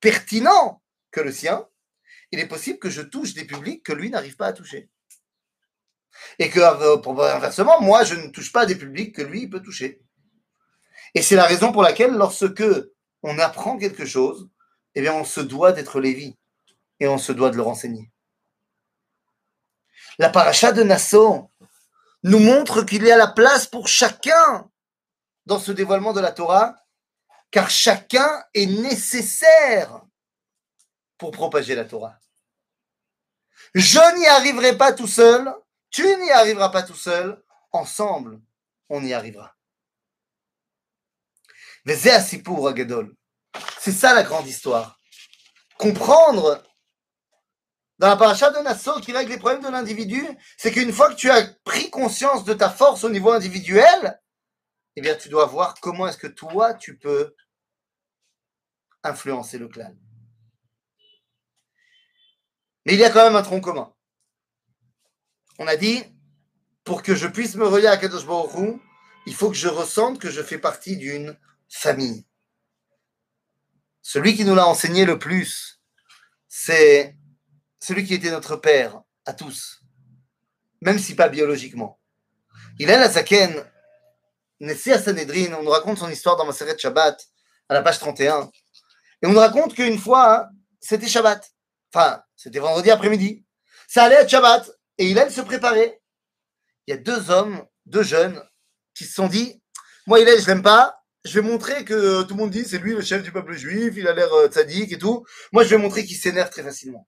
pertinent 0.00 0.82
que 1.10 1.20
le 1.20 1.32
sien, 1.32 1.66
il 2.30 2.38
est 2.38 2.48
possible 2.48 2.78
que 2.78 2.90
je 2.90 3.02
touche 3.02 3.34
des 3.34 3.44
publics 3.44 3.84
que 3.84 3.92
lui 3.92 4.10
n'arrive 4.10 4.36
pas 4.36 4.46
à 4.46 4.52
toucher. 4.52 4.90
Et 6.38 6.50
que, 6.50 6.60
inversement, 6.60 7.80
moi, 7.80 8.04
je 8.04 8.14
ne 8.14 8.28
touche 8.28 8.52
pas 8.52 8.66
des 8.66 8.76
publics 8.76 9.14
que 9.14 9.22
lui, 9.22 9.48
peut 9.48 9.60
toucher. 9.60 10.02
Et 11.14 11.22
c'est 11.22 11.36
la 11.36 11.44
raison 11.44 11.72
pour 11.72 11.82
laquelle, 11.82 12.12
lorsque 12.12 12.64
on 13.22 13.38
apprend 13.38 13.76
quelque 13.76 14.06
chose, 14.06 14.48
eh 14.94 15.02
bien, 15.02 15.14
on 15.14 15.24
se 15.24 15.40
doit 15.40 15.72
d'être 15.72 16.00
Lévi 16.00 16.38
et 17.00 17.08
on 17.08 17.18
se 17.18 17.32
doit 17.32 17.50
de 17.50 17.56
le 17.56 17.62
renseigner. 17.62 18.10
La 20.18 20.28
paracha 20.28 20.72
de 20.72 20.82
Nassau 20.82 21.50
nous 22.22 22.38
montre 22.38 22.82
qu'il 22.82 23.04
y 23.04 23.10
a 23.10 23.16
la 23.16 23.28
place 23.28 23.66
pour 23.66 23.88
chacun 23.88 24.70
dans 25.46 25.58
ce 25.58 25.72
dévoilement 25.72 26.12
de 26.12 26.20
la 26.20 26.32
Torah, 26.32 26.76
car 27.50 27.68
chacun 27.68 28.44
est 28.54 28.66
nécessaire 28.66 30.02
pour 31.18 31.32
propager 31.32 31.74
la 31.74 31.84
Torah. 31.84 32.18
Je 33.74 34.18
n'y 34.18 34.26
arriverai 34.26 34.76
pas 34.76 34.92
tout 34.92 35.06
seul, 35.06 35.52
tu 35.90 36.04
n'y 36.04 36.30
arriveras 36.30 36.68
pas 36.68 36.82
tout 36.82 36.94
seul, 36.94 37.42
ensemble, 37.72 38.40
on 38.88 39.04
y 39.04 39.12
arrivera. 39.12 39.54
C'est 43.80 43.92
ça 43.92 44.14
la 44.14 44.22
grande 44.22 44.46
histoire. 44.46 44.98
Comprendre 45.78 46.62
dans 48.02 48.08
la 48.08 48.16
paracha 48.16 48.50
de 48.50 48.58
Nassau 48.58 48.98
qui 48.98 49.12
règle 49.12 49.30
les 49.30 49.38
problèmes 49.38 49.62
de 49.62 49.68
l'individu, 49.68 50.26
c'est 50.56 50.72
qu'une 50.72 50.92
fois 50.92 51.10
que 51.10 51.14
tu 51.14 51.30
as 51.30 51.46
pris 51.62 51.88
conscience 51.88 52.42
de 52.42 52.52
ta 52.52 52.68
force 52.68 53.04
au 53.04 53.08
niveau 53.08 53.30
individuel, 53.30 54.20
eh 54.96 55.00
bien, 55.00 55.14
tu 55.14 55.28
dois 55.28 55.46
voir 55.46 55.76
comment 55.80 56.08
est-ce 56.08 56.18
que 56.18 56.26
toi, 56.26 56.74
tu 56.74 56.98
peux 56.98 57.32
influencer 59.04 59.56
le 59.56 59.68
clan. 59.68 59.94
Mais 62.86 62.94
il 62.94 62.98
y 62.98 63.04
a 63.04 63.10
quand 63.10 63.22
même 63.22 63.36
un 63.36 63.42
tronc 63.42 63.60
commun. 63.60 63.94
On 65.60 65.68
a 65.68 65.76
dit, 65.76 66.02
pour 66.82 67.04
que 67.04 67.14
je 67.14 67.28
puisse 67.28 67.54
me 67.54 67.68
relier 67.68 67.86
à 67.86 67.98
Kadosh 67.98 68.26
Baruch 68.26 68.80
il 69.26 69.34
faut 69.36 69.48
que 69.48 69.56
je 69.56 69.68
ressente 69.68 70.18
que 70.18 70.28
je 70.28 70.42
fais 70.42 70.58
partie 70.58 70.96
d'une 70.96 71.38
famille. 71.68 72.26
Celui 74.00 74.34
qui 74.34 74.44
nous 74.44 74.56
l'a 74.56 74.66
enseigné 74.66 75.04
le 75.04 75.20
plus, 75.20 75.80
c'est 76.48 77.16
celui 77.82 78.04
qui 78.04 78.14
était 78.14 78.30
notre 78.30 78.54
père 78.54 79.02
à 79.26 79.32
tous, 79.32 79.82
même 80.82 81.00
si 81.00 81.16
pas 81.16 81.28
biologiquement. 81.28 81.98
Il 82.78 82.88
a 82.92 82.96
la 82.96 83.08
Zaken, 83.08 83.64
Nessia 84.60 85.02
Sanhedrin, 85.02 85.52
on 85.58 85.64
nous 85.64 85.70
raconte 85.70 85.98
son 85.98 86.08
histoire 86.08 86.36
dans 86.36 86.46
de 86.46 86.78
Shabbat, 86.78 87.28
à 87.68 87.74
la 87.74 87.82
page 87.82 87.98
31. 87.98 88.48
Et 89.20 89.26
on 89.26 89.32
nous 89.32 89.40
raconte 89.40 89.74
qu'une 89.74 89.98
fois, 89.98 90.48
c'était 90.80 91.08
Shabbat. 91.08 91.44
Enfin, 91.92 92.22
c'était 92.36 92.60
vendredi 92.60 92.88
après-midi. 92.90 93.44
Ça 93.88 94.04
allait 94.04 94.16
être 94.16 94.30
Shabbat. 94.30 94.70
Et 94.98 95.06
il 95.06 95.18
allait 95.18 95.30
se 95.30 95.40
préparer. 95.40 96.00
Il 96.86 96.94
y 96.94 96.96
a 96.96 97.00
deux 97.00 97.30
hommes, 97.30 97.66
deux 97.86 98.04
jeunes, 98.04 98.40
qui 98.94 99.04
se 99.04 99.14
sont 99.14 99.26
dit 99.26 99.60
Moi, 100.06 100.20
il 100.20 100.28
est, 100.28 100.40
je 100.40 100.46
l'aime 100.46 100.62
pas. 100.62 101.02
Je 101.24 101.40
vais 101.40 101.48
montrer 101.48 101.84
que 101.84 102.22
tout 102.22 102.34
le 102.34 102.40
monde 102.42 102.50
dit 102.50 102.64
c'est 102.64 102.78
lui 102.78 102.94
le 102.94 103.02
chef 103.02 103.22
du 103.22 103.32
peuple 103.32 103.54
juif, 103.54 103.94
il 103.96 104.06
a 104.08 104.12
l'air 104.12 104.32
euh, 104.32 104.48
et 104.48 104.98
tout. 104.98 105.24
Moi, 105.52 105.64
je 105.64 105.70
vais 105.70 105.78
montrer 105.78 106.04
qu'il 106.04 106.16
s'énerve 106.16 106.50
très 106.50 106.62
facilement. 106.62 107.06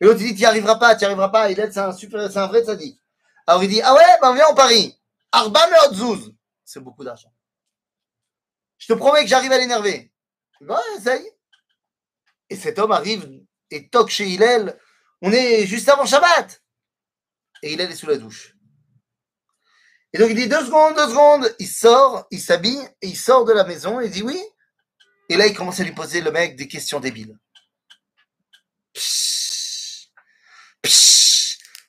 Et 0.00 0.06
l'autre, 0.06 0.20
il 0.20 0.28
dit, 0.28 0.34
tu 0.34 0.40
n'y 0.40 0.46
arriveras 0.46 0.76
pas, 0.76 0.94
tu 0.94 1.00
n'y 1.00 1.06
arriveras 1.06 1.28
pas. 1.28 1.50
Il 1.50 1.60
est, 1.60 1.70
c'est 1.72 1.80
un 1.80 1.92
super, 1.92 2.30
c'est 2.30 2.38
un 2.38 2.46
vrai 2.46 2.62
tzaddik. 2.62 2.98
Alors 3.46 3.62
il 3.62 3.68
dit, 3.68 3.80
ah 3.82 3.94
ouais, 3.94 4.18
ben 4.22 4.34
viens 4.34 4.46
en 4.46 4.54
Paris. 4.54 4.98
Arba 5.32 5.68
Meotzouz. 5.68 6.32
C'est 6.64 6.80
beaucoup 6.80 7.04
d'argent. 7.04 7.32
Je 8.78 8.86
te 8.86 8.92
promets 8.94 9.22
que 9.22 9.28
j'arrive 9.28 9.52
à 9.52 9.58
l'énerver. 9.58 10.12
Ouais, 10.60 10.76
est. 11.06 11.36
Et 12.48 12.56
cet 12.56 12.78
homme 12.78 12.92
arrive 12.92 13.28
et 13.70 13.88
toque 13.88 14.10
chez 14.10 14.26
Hillel. 14.26 14.78
On 15.22 15.32
est 15.32 15.66
juste 15.66 15.88
avant 15.88 16.06
Shabbat. 16.06 16.62
Et 17.62 17.72
Hillel 17.72 17.90
est 17.90 17.96
sous 17.96 18.06
la 18.06 18.16
douche. 18.16 18.56
Et 20.12 20.18
donc 20.18 20.30
il 20.30 20.36
dit 20.36 20.48
deux 20.48 20.64
secondes, 20.64 20.96
deux 20.96 21.08
secondes. 21.08 21.54
Il 21.58 21.68
sort, 21.68 22.26
il 22.30 22.40
s'habille 22.40 22.82
et 23.02 23.08
il 23.08 23.16
sort 23.16 23.44
de 23.44 23.52
la 23.52 23.64
maison 23.64 24.00
et 24.00 24.06
il 24.06 24.10
dit 24.10 24.22
oui. 24.22 24.40
Et 25.30 25.36
là, 25.36 25.46
il 25.46 25.54
commence 25.54 25.78
à 25.78 25.84
lui 25.84 25.92
poser 25.92 26.20
le 26.20 26.32
mec 26.32 26.56
des 26.56 26.66
questions 26.66 26.98
débiles. 26.98 27.38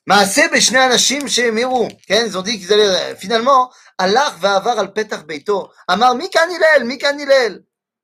מעשה 0.07 0.41
בשני 0.53 0.85
אנשים 0.85 1.27
שהם 1.27 1.57
הראו, 1.57 1.87
כן, 2.07 2.25
ils 2.29 2.35
ont 2.35 2.43
dit 2.43 2.59
qu'ils 2.59 2.71
allaient, 2.73 3.25
finalement, 3.25 3.73
הלך 3.99 4.33
ועבר 4.39 4.79
על 4.79 4.87
פתח 4.87 5.21
ביתו, 5.21 5.71
אמר 5.91 6.13
מי 6.13 6.27
כאן 6.31 6.49
הלל, 6.55 6.83
מי 6.83 6.99
כאן 6.99 7.19
הלל? 7.19 7.59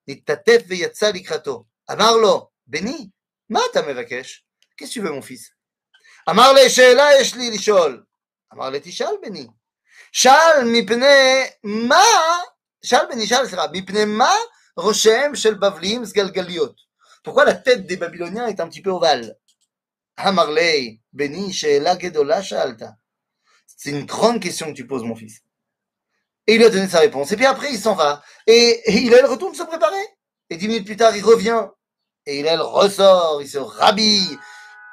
נתעטף 0.07 0.61
ויצא 0.67 1.11
לקראתו, 1.13 1.65
אמר 1.91 2.11
לו, 2.11 2.49
בני, 2.67 3.09
מה 3.49 3.59
אתה 3.71 3.81
מבקש? 3.81 4.45
qu'est-ce 4.77 4.89
que 4.89 4.93
tu 4.93 5.01
veux 5.01 5.11
mon 5.11 5.21
fils? 5.21 5.53
אמר 6.29 6.53
לי, 6.53 6.69
שאלה 6.69 7.07
יש 7.19 7.35
לי 7.35 7.51
לשאול. 7.51 8.03
אמר 8.53 8.69
לי, 8.69 8.79
תשאל 8.83 9.15
בני. 9.21 9.47
שאל 10.11 10.63
מפני 10.65 11.43
מה, 11.63 12.03
שאל 12.85 13.05
בני, 13.09 13.27
שאל 13.27 13.47
סליחה, 13.47 13.65
מפני 13.73 14.05
מה 14.05 14.35
ראשיהם 14.77 15.35
של 15.35 15.53
בבליים 15.53 16.05
סגלגליות? 16.05 16.83
pourquoi 17.23 17.45
la 17.45 17.55
tête 17.55 17.87
des 17.87 17.97
Babyloniens 17.97 18.47
est 18.47 18.59
un 18.59 18.67
petit 18.67 18.81
peu 18.81 18.91
ovale? 18.91 19.35
Hamarley, 20.18 21.00
Beni, 21.12 21.52
Sheela 21.52 21.98
Gedola 21.98 22.42
Shalta. 22.42 22.96
C'est 23.66 23.90
une 23.90 24.04
grande 24.04 24.40
question 24.40 24.66
que 24.66 24.72
tu 24.76 24.86
poses, 24.86 25.04
mon 25.04 25.14
fils. 25.14 25.40
Et 26.46 26.54
il 26.54 26.58
lui 26.58 26.64
a 26.64 26.70
donné 26.70 26.88
sa 26.88 26.98
réponse. 26.98 27.30
Et 27.30 27.36
puis 27.36 27.46
après, 27.46 27.70
il 27.70 27.78
s'en 27.78 27.94
va. 27.94 28.22
Et, 28.46 28.82
il 28.88 29.14
retourne 29.26 29.54
se 29.54 29.62
préparer. 29.62 30.04
Et 30.50 30.56
dix 30.56 30.66
minutes 30.66 30.86
plus 30.86 30.96
tard, 30.96 31.16
il 31.16 31.24
revient. 31.24 31.66
Et 32.26 32.40
il 32.40 32.48
ressort, 32.48 33.40
il 33.40 33.48
se 33.48 33.58
rhabille. 33.58 34.36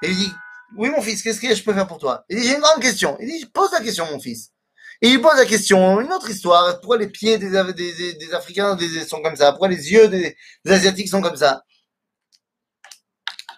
Et 0.03 0.09
il 0.09 0.15
dit, 0.15 0.31
oui, 0.77 0.89
mon 0.89 1.01
fils, 1.01 1.23
qu'est-ce 1.23 1.41
que 1.41 1.53
je 1.53 1.63
peux 1.63 1.73
faire 1.73 1.87
pour 1.87 1.97
toi? 1.97 2.23
Il 2.29 2.39
dit, 2.39 2.47
j'ai 2.47 2.55
une 2.55 2.61
grande 2.61 2.81
question. 2.81 3.17
Il 3.19 3.27
dit, 3.27 3.45
pose 3.47 3.71
la 3.71 3.81
question, 3.81 4.05
mon 4.11 4.19
fils. 4.19 4.51
Et 5.01 5.09
il 5.09 5.21
pose 5.21 5.35
la 5.35 5.45
question, 5.45 5.99
une 5.99 6.11
autre 6.13 6.29
histoire. 6.29 6.79
Pourquoi 6.79 6.97
les 6.97 7.07
pieds 7.07 7.37
des, 7.37 7.49
des, 7.73 8.13
des, 8.13 8.33
Africains 8.33 8.77
sont 9.07 9.21
comme 9.21 9.35
ça? 9.35 9.51
Pourquoi 9.51 9.67
les 9.67 9.91
yeux 9.91 10.07
des 10.07 10.35
Asiatiques 10.67 11.09
sont 11.09 11.21
comme 11.21 11.35
ça? 11.35 11.63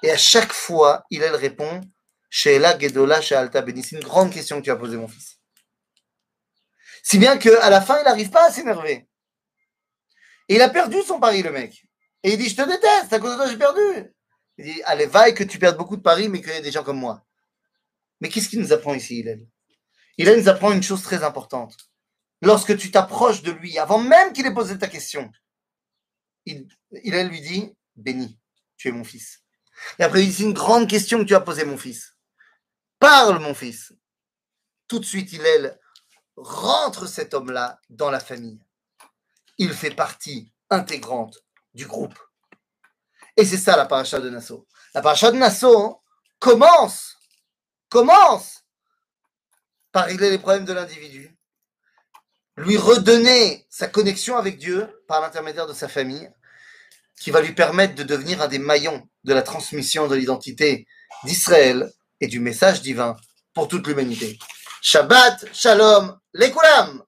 Et 0.03 0.11
à 0.11 0.17
chaque 0.17 0.53
fois, 0.53 1.03
il 1.09 1.23
répond 1.23 1.81
Sheela 2.29 2.77
Gedola 2.77 3.21
Shealta 3.21 3.61
Beni. 3.61 3.83
C'est 3.83 3.95
une 3.95 4.03
grande 4.03 4.31
question 4.31 4.59
que 4.59 4.65
tu 4.65 4.71
as 4.71 4.75
posée, 4.75 4.97
mon 4.97 5.07
fils. 5.07 5.39
Si 7.03 7.17
bien 7.17 7.37
qu'à 7.37 7.69
la 7.69 7.81
fin, 7.81 7.99
il 7.99 8.03
n'arrive 8.03 8.29
pas 8.29 8.47
à 8.47 8.51
s'énerver. 8.51 9.07
Et 10.49 10.55
il 10.55 10.61
a 10.61 10.69
perdu 10.69 10.97
son 11.05 11.19
pari, 11.19 11.41
le 11.41 11.51
mec. 11.51 11.85
Et 12.23 12.33
il 12.33 12.37
dit 12.37 12.49
Je 12.49 12.55
te 12.55 12.61
déteste, 12.61 13.13
à 13.13 13.19
cause 13.19 13.31
de 13.31 13.37
toi, 13.37 13.49
j'ai 13.49 13.57
perdu. 13.57 14.13
Il 14.57 14.65
dit 14.65 14.81
Allez, 14.83 15.05
vaille 15.05 15.33
que 15.33 15.43
tu 15.43 15.59
perdes 15.59 15.77
beaucoup 15.77 15.97
de 15.97 16.01
paris, 16.01 16.29
mais 16.29 16.41
qu'il 16.41 16.51
y 16.51 16.53
ait 16.53 16.61
des 16.61 16.71
gens 16.71 16.83
comme 16.83 16.99
moi. 16.99 17.25
Mais 18.19 18.29
qu'est-ce 18.29 18.49
qu'il 18.49 18.59
nous 18.59 18.73
apprend 18.73 18.93
ici, 18.93 19.19
Hillel 19.19 19.47
Hillel 20.17 20.39
nous 20.39 20.49
apprend 20.49 20.71
une 20.71 20.83
chose 20.83 21.03
très 21.03 21.23
importante. 21.23 21.75
Lorsque 22.41 22.77
tu 22.77 22.91
t'approches 22.91 23.41
de 23.41 23.51
lui, 23.51 23.77
avant 23.77 23.99
même 23.99 24.33
qu'il 24.33 24.45
ait 24.45 24.53
posé 24.53 24.77
ta 24.77 24.87
question, 24.87 25.31
il, 26.45 26.67
lui 26.91 27.41
dit 27.41 27.73
Béni, 27.95 28.39
tu 28.77 28.87
es 28.87 28.91
mon 28.91 29.03
fils. 29.03 29.43
Et 29.99 30.03
après, 30.03 30.23
dit, 30.23 30.43
une 30.43 30.53
grande 30.53 30.89
question 30.89 31.19
que 31.19 31.23
tu 31.25 31.35
as 31.35 31.41
posée, 31.41 31.65
mon 31.65 31.77
fils. 31.77 32.15
Parle, 32.99 33.39
mon 33.39 33.53
fils. 33.53 33.93
Tout 34.87 34.99
de 34.99 35.05
suite, 35.05 35.33
il 35.33 35.45
elle 35.45 35.79
rentre 36.35 37.07
cet 37.07 37.33
homme-là 37.33 37.79
dans 37.89 38.11
la 38.11 38.19
famille. 38.19 38.59
Il 39.57 39.73
fait 39.73 39.91
partie 39.91 40.53
intégrante 40.69 41.39
du 41.73 41.85
groupe. 41.85 42.17
Et 43.35 43.45
c'est 43.45 43.57
ça 43.57 43.75
la 43.75 43.85
paracha 43.85 44.19
de 44.19 44.29
Nassau. 44.29 44.67
La 44.93 45.01
paracha 45.01 45.31
de 45.31 45.37
Nassau 45.37 46.01
commence, 46.39 47.17
commence 47.89 48.63
par 49.91 50.05
régler 50.05 50.29
les 50.29 50.39
problèmes 50.39 50.65
de 50.65 50.73
l'individu, 50.73 51.37
lui 52.57 52.77
redonner 52.77 53.65
sa 53.69 53.87
connexion 53.87 54.37
avec 54.37 54.57
Dieu 54.57 55.03
par 55.07 55.21
l'intermédiaire 55.21 55.67
de 55.67 55.73
sa 55.73 55.87
famille, 55.87 56.31
qui 57.19 57.31
va 57.31 57.41
lui 57.41 57.53
permettre 57.53 57.95
de 57.95 58.03
devenir 58.03 58.41
un 58.41 58.47
des 58.47 58.59
maillons 58.59 59.07
de 59.23 59.33
la 59.33 59.41
transmission 59.41 60.07
de 60.07 60.15
l'identité 60.15 60.87
d'Israël 61.23 61.91
et 62.21 62.27
du 62.27 62.39
message 62.39 62.81
divin 62.81 63.15
pour 63.53 63.67
toute 63.67 63.87
l'humanité. 63.87 64.37
Shabbat, 64.81 65.45
Shalom, 65.53 66.17
les 66.33 66.51
Koulam 66.51 67.03